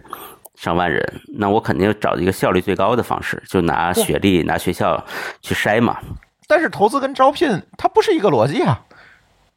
[0.63, 1.03] 上万人，
[1.37, 5.03] 那我肯定找一个效率最高的方式，就拿学历、拿学校
[5.41, 5.97] 去筛嘛。
[6.47, 8.79] 但是投资跟招聘它不是一个逻辑啊。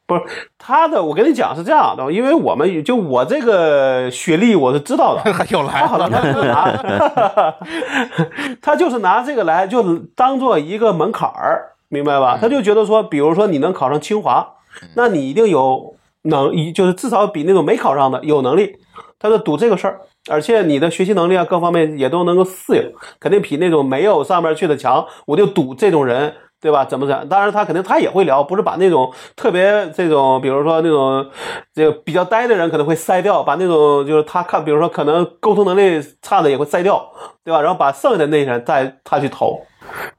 [0.09, 0.23] 不是
[0.59, 7.55] 他的，我跟你讲是这样的，因为我们就我这个学历我是知道的， 又来他好像他就拿，
[8.63, 12.39] 他就是拿这个来就当做一个门槛儿，明白吧？
[12.41, 14.47] 他就觉得说，比如说你能考上清华，
[14.95, 18.77] 那你一定有能，就是至少比那种没考上的有能力，
[19.19, 20.01] 他就赌这个事儿。
[20.29, 25.07] 而且你的学习能力啊，各方面也都能够适应，肯定比那种没有上面去的强。
[25.27, 26.85] 我就赌这种人，对吧？
[26.85, 27.29] 怎么怎？
[27.29, 31.31] 当然他肯定他也会聊，不是把那种特别这种，比如说那种
[31.73, 37.09] 这个比较呆的人可能会筛掉，把那种就是他看，比如说可能沟通能力差的也会筛掉，
[37.45, 37.61] 对吧？
[37.61, 39.61] 然后把剩下的那些人再他去投。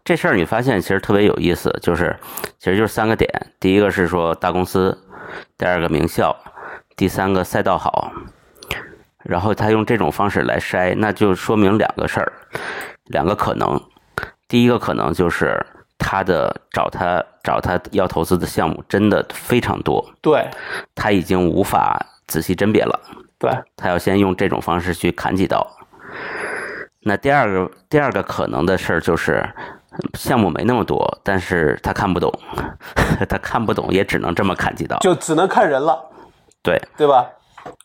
[0.06, 2.16] 这事儿你发现其实特别有意思，就是
[2.58, 3.30] 其实就是三个点：
[3.60, 4.98] 第一个是说大公司，
[5.58, 6.34] 第二个名校，
[6.96, 8.10] 第三个赛道好。
[9.28, 12.32] 然后他用这种方式来筛，那就说明两个事儿，
[13.06, 13.80] 两个可能。
[14.48, 15.62] 第一个可能就是
[15.98, 20.48] 他的找他找他要投资的项目真的非常多，对
[20.96, 22.98] 他已经无法仔细甄别了，
[23.38, 25.68] 对，他要先用这种方式去砍几刀。
[27.02, 29.46] 那第二个第二个可能的事儿就是，
[30.14, 32.32] 项目没那么多，但是他看不懂，
[33.28, 34.98] 他看不懂也只能这么砍几刀。
[35.00, 36.02] 就只能看人了，
[36.64, 37.26] 对，对吧？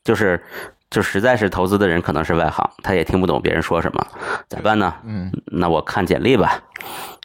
[0.05, 0.41] 就是
[0.93, 4.07] 就实在是投资的人可能是外行，他也听不懂别人说什么，
[4.47, 4.95] 咋办呢？
[5.05, 6.63] 嗯，那我看简历吧，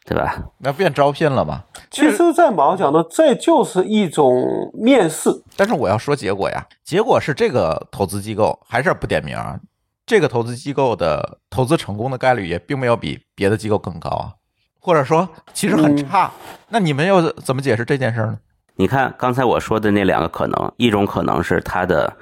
[0.05, 0.41] 对吧？
[0.59, 1.65] 那变招聘了吧？
[1.91, 5.30] 其实，在毛讲的，这就是一种面试。
[5.57, 9.59] 但是我要说结果呀，结果是这个投资机构还是不点名啊？
[10.05, 14.32] 这个投资机构的投资成功的概率也并没有比别的机构更高啊，
[14.80, 16.32] 或者说其实很差。
[16.70, 18.39] 那你们又怎么解释这件事呢？
[18.78, 22.15] 你看刚才我说的那两个可能，一种可能是他的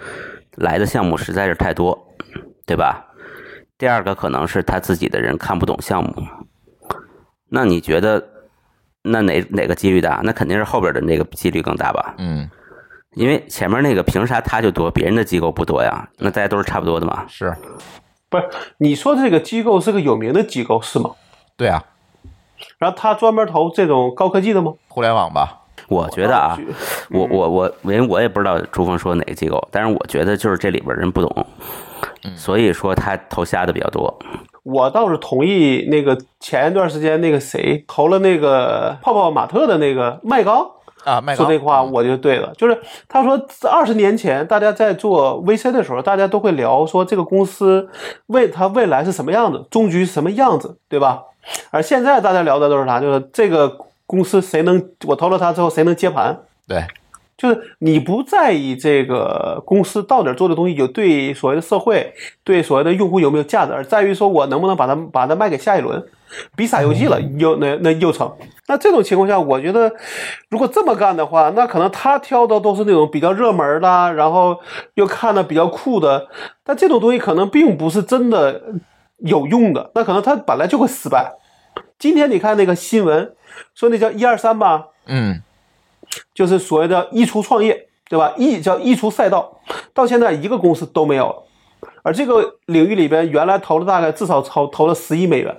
[0.55, 2.07] 来的项目实在是太多，
[2.65, 3.05] 对吧？
[3.77, 6.13] 第二个可能是他自己的人看不懂项目。
[7.49, 8.25] 那你觉得，
[9.01, 10.21] 那哪哪个几率大？
[10.23, 12.15] 那肯定是后边的那个几率更大吧？
[12.17, 12.49] 嗯，
[13.15, 16.09] 因为前面那个凭啥他就多，别人的机构不多呀？
[16.17, 17.25] 那大家都是差不多的嘛。
[17.27, 17.55] 是
[18.29, 21.11] 不是你说的这个机构是个有名的机构是吗？
[21.55, 21.83] 对啊，
[22.77, 24.73] 然后他专门投这种高科技的吗？
[24.87, 26.57] 互联网吧，我觉得啊，
[27.11, 31.45] 我我我，因为我也不知道朱峰说哪个机构，但是我觉得就是这里边人不懂，
[32.35, 34.17] 所以说他投瞎的比较多。
[34.63, 40.71] 我倒是同意那个前一段时间那个谁投了那个泡泡玛特的那个麦高
[41.03, 42.51] 啊，麦高说这话，我就对了。
[42.57, 42.75] 就是
[43.07, 47.87] 他说，二十年前大家在做 VC 的时候，大家都会聊说这个公司
[48.25, 51.21] 未它未来是什么样子，终局什么样子，对吧？
[51.69, 52.99] 而现在大家聊的都是啥？
[52.99, 56.39] 就是这个公司谁能我投了他之后谁能接盘？
[56.67, 56.85] 对，
[57.37, 66.03] 就是你不在意这个公司到底做的东西有对所谓的社会、对所谓的用户有没有价值，而在于说我能不能把它把它卖给下一轮，
[66.55, 68.31] 比撒游戏了又那那又成。
[68.67, 69.91] 那这种情况下，我觉得
[70.49, 74.59] 如果这么干的话，那可能他挑的都是那种比较热门的，然后
[74.95, 76.27] 又看的比较酷的，
[76.63, 78.61] 但这种东西可能并不是真的
[79.17, 81.33] 有用的，那可能他本来就会失败。
[81.99, 83.33] 今天你看那个新闻，
[83.73, 85.41] 说那叫一二三吧，嗯，
[86.33, 88.33] 就是所谓的衣橱创业，对吧？
[88.37, 89.61] 溢叫衣橱赛道，
[89.93, 91.43] 到现在一个公司都没有了。
[92.03, 95.55] 而这个领域里边，原来投了大概至少投投了十亿美元。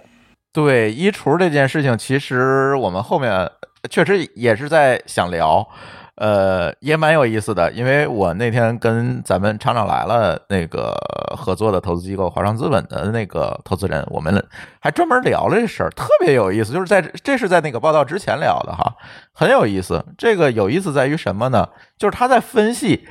[0.52, 3.50] 对衣橱这件事情，其实我们后面
[3.90, 5.68] 确实也是在想聊，
[6.16, 7.70] 呃，也蛮有意思的。
[7.72, 10.94] 因为我那天跟咱们厂长来了那个
[11.36, 14.44] 合作的投资机构华创资本的那个投资人，我们
[14.80, 16.72] 还专门聊了这事儿，特别有意思。
[16.72, 18.94] 就是在这是在那个报道之前聊的哈，
[19.32, 20.04] 很有意思。
[20.18, 21.68] 这个有意思在于什么呢？
[21.96, 23.06] 就是他在分析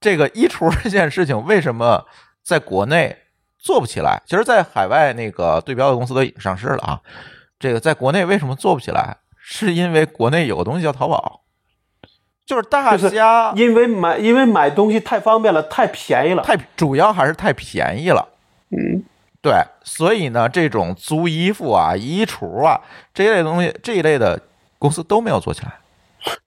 [0.00, 2.06] 这个衣橱这件事情为什么
[2.42, 3.16] 在国内。
[3.62, 6.98] 做不起来，其实，在海外那个对标的公司都已经上市了啊。
[7.58, 9.18] 这个在国内为什么做不起来？
[9.36, 11.42] 是因为国内有个东西叫淘宝，
[12.50, 18.26] 就是大家因为买因为买东西太方便了，太便宜了，太主要还是太便宜了。
[18.70, 19.04] 嗯，
[19.40, 19.52] 对，
[19.84, 22.80] 所以呢，这种租衣服啊、衣橱啊
[23.14, 24.40] 这一类东西，这一类的
[24.80, 25.74] 公司都没有做起来。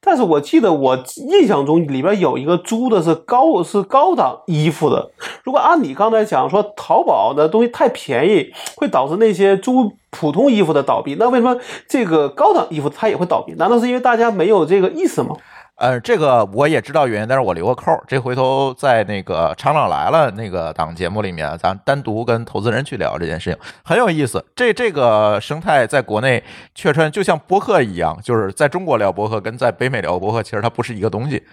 [0.01, 5.09] 但是我记得我印象中里边有一个租的是高是高档衣服的。
[5.43, 13.53] 如果按你刚才讲说淘宝的东西太便宜，会导致那些租普通衣服的倒闭，那为什么这个高档衣服它也会倒闭？
[13.53, 15.33] 难道是因为大家没有这个意识吗？
[15.75, 24.45] 呃，这个我也知道原因，但是我留个扣儿，这回头在那个厂长来了那个档节目里面，咱单独跟投资人去聊这件事情，很有意思。
[24.55, 26.41] 这这个生态在国内
[26.75, 31.43] 确实就像播客一样，就是在中国聊播客跟在北美聊播客，其实它不是一个东西，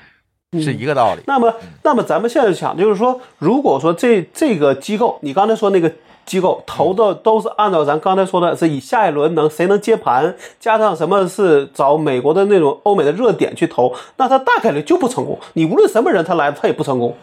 [0.62, 1.22] 是一个道理。
[1.26, 5.90] 那么，那么咱们现在想就是说，如果说这这个机构，你刚才说那个
[6.30, 15.36] 机构投的都是按照咱刚才说的，是以下一轮能谁能接盘，加上什么是找美国的那种欧美的热点去投，那他大概率就不成功。
[15.54, 17.16] 你无论什么人他来，他也不成功，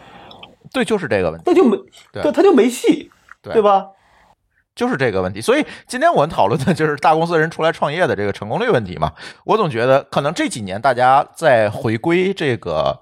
[0.74, 1.78] 对，就是这个问题，那就没
[2.12, 3.86] 对对，他就没戏，对对吧？
[4.74, 5.40] 就是这个问题。
[5.40, 9.12] 所以今天我们讨论的就是大公司人出来创业的这个成功率问题嘛。
[9.46, 13.00] 我总觉得可能这几年大家在回归这个，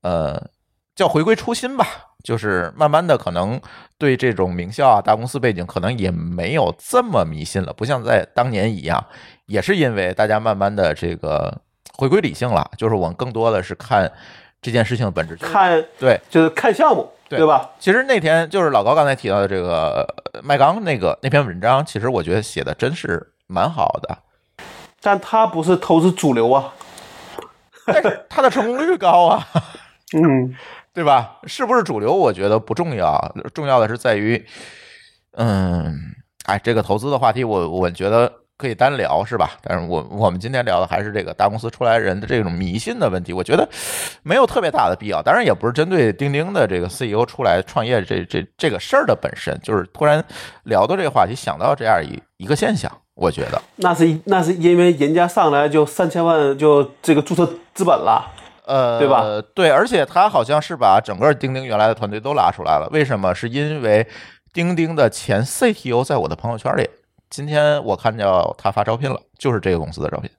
[0.00, 0.48] 呃，
[0.94, 1.86] 叫回归初心吧，
[2.26, 3.60] 就是慢慢的可能
[3.96, 9.06] 对这种名校啊、大公司背景可能也没有这么迷信了，不像在当年一样，
[9.46, 11.56] 也是因为大家慢慢的这个
[11.94, 14.10] 回归理性了，就是我们更多的是看
[14.60, 15.36] 这件事情的本质。
[15.36, 17.70] 看对，就是看项目，对对吧？
[17.78, 20.04] 其实那天就是老高刚才提到的这个
[20.34, 24.18] 呃麦刚那个那篇文章，其实我觉得写的真是蛮好的，
[25.00, 26.74] 但他不是投资主流啊，
[27.86, 29.46] 但是他的成功率高啊，
[30.12, 30.52] 嗯，
[30.96, 31.36] 对吧？
[31.46, 32.10] 是不是主流？
[32.10, 33.20] 我觉得不重要，
[33.52, 34.42] 重要的是在于，
[35.32, 35.94] 嗯，
[36.46, 39.50] 哎，这个投资的话题我，我觉得可以单聊，是吧？
[39.62, 43.68] 但是我我们今天聊的还是这个大公司出来人的这种迷信的问题，我觉得
[44.22, 45.20] 没有特别大的必要。
[45.20, 50.24] 当然，也不是针对钉钉的这个 CEO 出来创业这这这个事儿的本身，就是突然
[50.62, 53.60] 聊到这个话题，想到这样一一个现象，我觉得。
[53.76, 58.32] 那是那是因为人家上来就三千万就这个注册资本了，
[58.66, 59.24] 呃，对吧？
[59.54, 62.88] 对，而且他好像是把整个钉钉原来的团队都拉出来了。
[62.92, 63.32] 为什么？
[63.34, 64.06] 是因为
[64.52, 66.88] 钉钉的前 CTO 在我的朋友圈里，
[67.30, 70.30] 今天我看到他发招聘了，就是这个公司的招聘，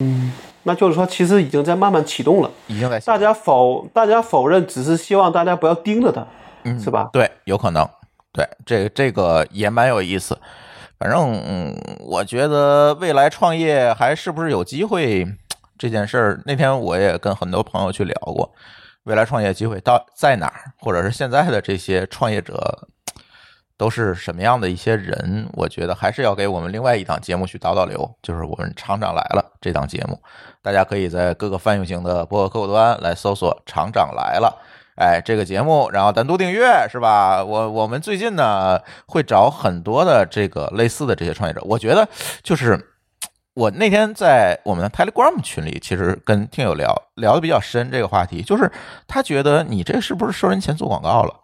[0.00, 0.32] 嗯
[0.62, 2.50] 那就是说其实已经在慢慢启动了。
[2.66, 6.26] 已经在大家否大家否认，只是希望大家不要盯着他，
[6.64, 7.08] 嗯是吧？
[7.12, 7.88] 对，有可能。
[8.32, 10.36] 对，这个这个也蛮有意思。
[10.98, 15.26] 反正嗯，我觉得未来创业还是不是有机会
[15.78, 18.52] 这件事儿，那天我也跟很多朋友去聊过，
[19.04, 22.88] 未来创业机会到在哪儿，或者是现在的这些创业者
[23.76, 25.48] 都是什么样的一些人？
[25.52, 30.18] 我觉得还是要给我们另外一档节目去导导流，就是我们厂长来了这档节目，
[30.62, 34.62] 大家可以在各个泛用型的播客客户端来搜索“厂长来了”。
[34.96, 37.44] 哎，这个节目，然后单独订阅是吧？
[37.44, 42.08] 我我们最近呢会找很多的这个类似的这些创业者，我觉得
[42.42, 42.95] 就是
[43.56, 48.70] 我那天在我们的 Telegram 群里，其实跟听友聊聊的比较深这个话题，就是
[49.08, 51.34] 他觉得你这是不是收人钱做广告了？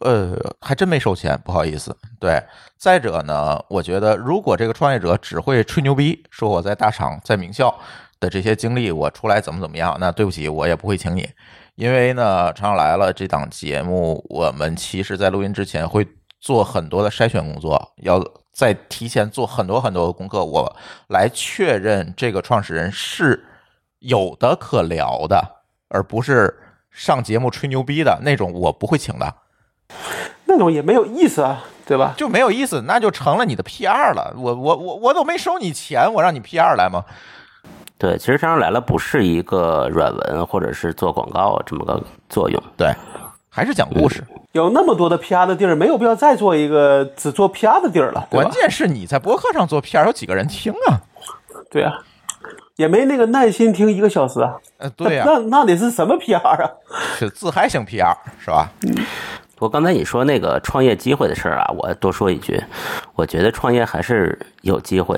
[0.00, 1.96] 呃，还真没收钱，不好意思。
[2.18, 2.42] 对，
[2.76, 7.72] 再者呢，我觉得如果这个创业者只会吹牛逼，说我在大厂、在名校
[8.18, 11.28] 的这些经历，我出来怎么怎么样，那对不起，我也不会请你。
[11.76, 16.04] 因为呢，常常来了这档节目，我们其实在录音之前会
[16.40, 18.20] 做很多的筛选工作，要
[18.54, 20.76] 再提前做很多很多的功课，我
[21.08, 23.44] 来确认这个创始人是
[23.98, 25.56] 有的可聊的，
[25.88, 26.56] 而不是
[26.90, 29.34] 上节目吹牛逼的那种，我不会请的，
[30.44, 32.14] 那种也没有意思啊，对吧？
[32.16, 34.32] 就没有意思，那就成了你的 PR 了。
[34.36, 37.04] 我我我我都没收你钱，我让你 PR 来吗？
[37.98, 42.62] 对，其实常常来了不是一个软文或者是做广告这么个作用。
[42.76, 42.92] 对，
[43.54, 44.20] 还是讲故事。
[44.50, 48.50] 有那么多的 PR 的地儿，没有必要再做一个只做 PR 的地儿了，关？
[48.50, 51.00] 键是你在博客上做 PR，有几个人听啊？
[51.70, 51.92] 对啊，
[52.74, 54.54] 也没那个耐心听一个小时啊。
[54.78, 56.68] 呃，对呀、那那得是什么 PR 啊？
[57.16, 58.72] 是自嗨型 PR 是吧？
[58.88, 59.06] 嗯。
[59.60, 62.60] 我刚才你说那个创业机会的事儿啊，我多说一句，
[63.14, 65.16] 我觉得创业还是有机会，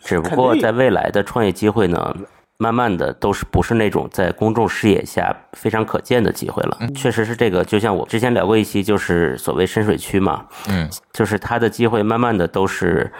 [0.00, 2.14] 只不过在未来的创业机会呢，
[2.58, 6.78] 慢慢的都是不是那种在公众视野下非常可见的机会了。
[6.94, 13.12] 确实是这个，就像我之前聊过一期，就是所谓深水区嘛，嗯，就是它的机会慢慢的都是。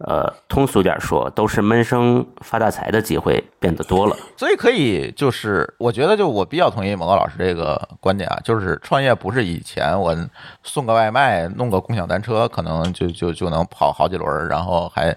[0.00, 4.16] 呃，通俗点说，都是闷声发大财的机会变得多了。
[4.36, 10.16] 所以可以就是，我觉得就我比较同意某个老师这个观点啊，就是创业不是以前我
[10.62, 15.12] 送个外卖、弄个共享单车，可能就就就能跑好几轮儿，然后还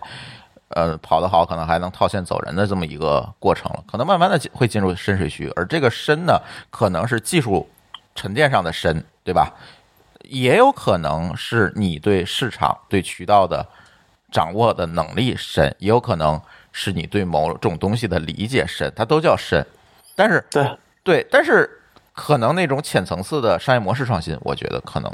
[0.74, 3.84] 呃跑得好，可能还能套现走人的这么一个过程了。
[3.89, 7.69] 可能慢慢的会进入深水区，而这个深呢，可能是技术
[8.15, 9.53] 沉淀上的深，对吧？
[10.24, 13.67] 也有可能是你对市场、对渠道的
[14.32, 16.39] 掌握的能力深，也有可能
[16.72, 19.65] 是你对某种东西的理解深，它都叫深。
[20.15, 21.82] 但是对，对，但是
[22.13, 25.11] 可能那种浅层次的商业模式创新，我觉得可能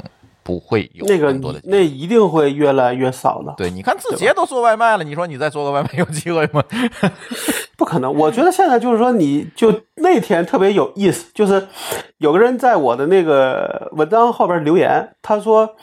[0.48, 1.60] 不会有那个多的。
[1.64, 3.52] 那一定会越来越少的。
[3.58, 6.64] 对，你看字节都做外卖了，你说你再做个外卖有机会吗？
[7.76, 11.68] 不可能，我觉得现在就是说，你就那天特别有意思，就是
[12.16, 15.76] 有个人在我的那个文章后边留言，他说，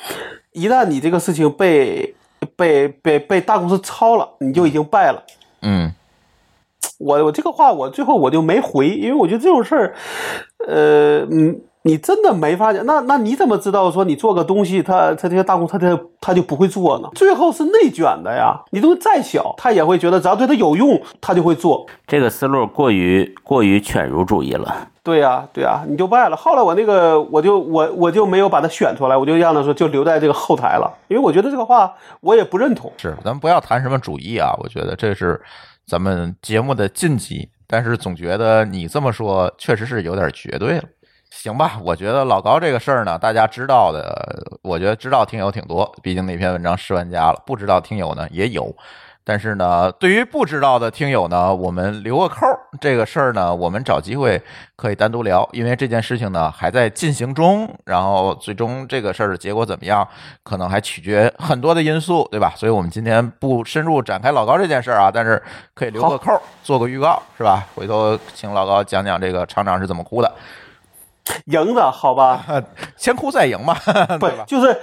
[0.53, 2.15] 一旦你这个事情被
[2.55, 5.23] 被被被大公司抄了，你就已经败了。
[5.61, 5.93] 嗯，
[6.97, 9.93] 我我这个话我最后我就没回，因为我觉得这种事儿，
[10.67, 12.83] 呃，嗯，你真的没发现。
[12.87, 17.09] 那那你怎么知道说你做个东西，他他这些大公司他他他就不会做呢？
[17.13, 18.59] 最后是内卷的呀。
[18.71, 21.85] 你东西再小，他也会觉得只要对他有用，他就会做。
[22.07, 24.89] 这个思路过于过于犬儒主义了。
[25.03, 26.35] 对呀、对呀、你就败了。
[26.35, 32.91] 后来我那个我就我我就没有把它选出来，我就让他说就留在这个后台了，因为我觉得这个话我也不认同。
[32.97, 35.39] 是，咱们不要谈什么主义啊，我觉得这是
[35.85, 37.47] 咱们节目的禁忌。
[37.67, 40.83] 但是总觉得你这么说确实是有点绝对了。
[41.29, 48.75] 行吧，我觉得老高这个事儿呢，大家知道的，我觉得知道听友挺多，毕竟那篇文章十万加了，不知道听友呢也有。
[49.27, 52.59] 但是呢，对于不知道的听友呢，我们留个扣儿。
[52.79, 54.39] 这个事儿呢，我们找机会
[54.75, 60.07] 可以单独聊，因为这件事情呢还在进行中，然后最终这个事儿的结果怎么样，
[60.43, 62.53] 可能还取决很多的因素，对吧？
[62.55, 65.41] 所以我们今天不深入展开老高这件事儿啊，但是
[65.73, 67.65] 可以留个扣儿，做个预告，是吧？
[67.73, 70.31] 回头请老高讲讲这个厂长是怎么哭的，
[71.45, 72.45] 赢的好吧？
[72.97, 73.75] 先哭再赢嘛，
[74.19, 74.29] 不？
[74.47, 74.79] 就是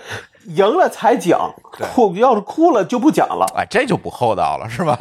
[0.46, 1.54] 赢了才讲，
[1.94, 3.46] 哭要是哭了就不讲了。
[3.56, 4.96] 哎，这就不厚道了，是吧？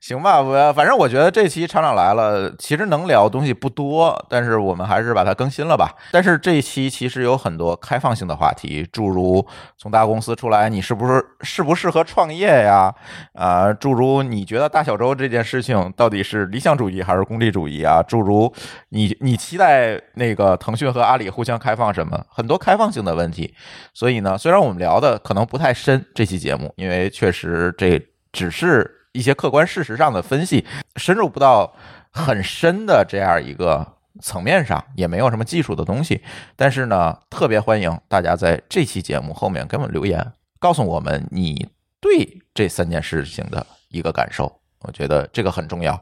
[0.00, 5.94] 行吧，我反正我觉得这期厂长来了，其实能聊的东西不多，但是我们还是把它更新了吧。
[6.10, 9.46] 但是这一期其实有很多开放性的话题，诸如
[9.76, 12.92] 从大公司出来，你是不是适不适合创业呀？
[13.34, 18.02] 啊、诸如你觉得大小周这件事情到底是理想主义还是功利主义啊？
[18.02, 18.50] 诸如
[18.88, 22.18] 你你期待那个腾讯和阿里互相开放什么？
[22.30, 23.54] 很多开放性的问题。
[23.92, 28.00] 所以呢，虽然我们聊的可能不太深，这期节目，因为确实这
[28.32, 30.64] 只是一些客观事实上的分析，
[30.96, 31.74] 深入不到
[32.12, 36.22] 很深的这样一个层面上，也没有什么技术的东西。
[36.56, 41.68] 但是呢，特别欢迎大家在这期节目后面给我们留言，告诉我们你
[42.00, 44.60] 对这三件事情的一个感受。
[44.80, 46.00] 我觉得这个很重要。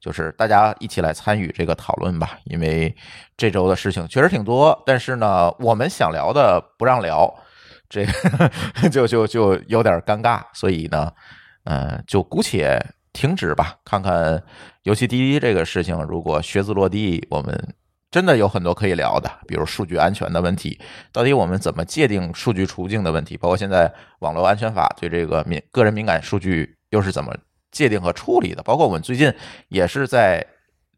[0.00, 2.96] 就是大家一起来参与这个讨论吧，因为
[3.36, 7.30] 这周的事情确实挺多，但是呢，我们想聊的不让聊，
[7.86, 11.12] 这个 就就就有点尴尬，所以呢，
[11.64, 12.80] 嗯，就姑且
[13.12, 14.42] 停止吧，看看
[14.84, 17.74] 尤其滴滴这个事情，如果靴子落地，我们
[18.10, 20.80] 真的有很多可以聊的，比如数据安全的问题，
[21.12, 27.36] 到底我们怎么界定数据出境的问题，包括现在网络安全法对这个敏个人敏感数据又是怎么
[27.70, 29.32] 界定和处理的，包括我们最近
[29.68, 30.44] 也是在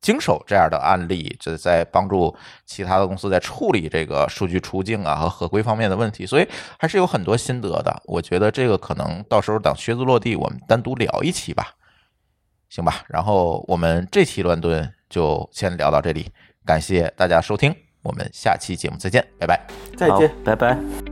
[0.03, 2.37] 经手这样的案例，这在帮助
[2.67, 6.49] 其他的公司在处理这个数据出境啊和合规方面的问题，所以
[6.79, 8.03] 还是有很多心得的。
[8.05, 11.69] 我觉得这个可能到时候等靴子落地，我们单独聊一期吧，
[12.69, 13.05] 行吧？
[13.09, 16.31] 然后我们这期乱炖就先聊到这里，
[16.67, 17.73] 感谢大家收听，
[18.03, 19.61] 我们下期节目再见，拜拜。
[19.97, 21.12] 再见。，拜拜。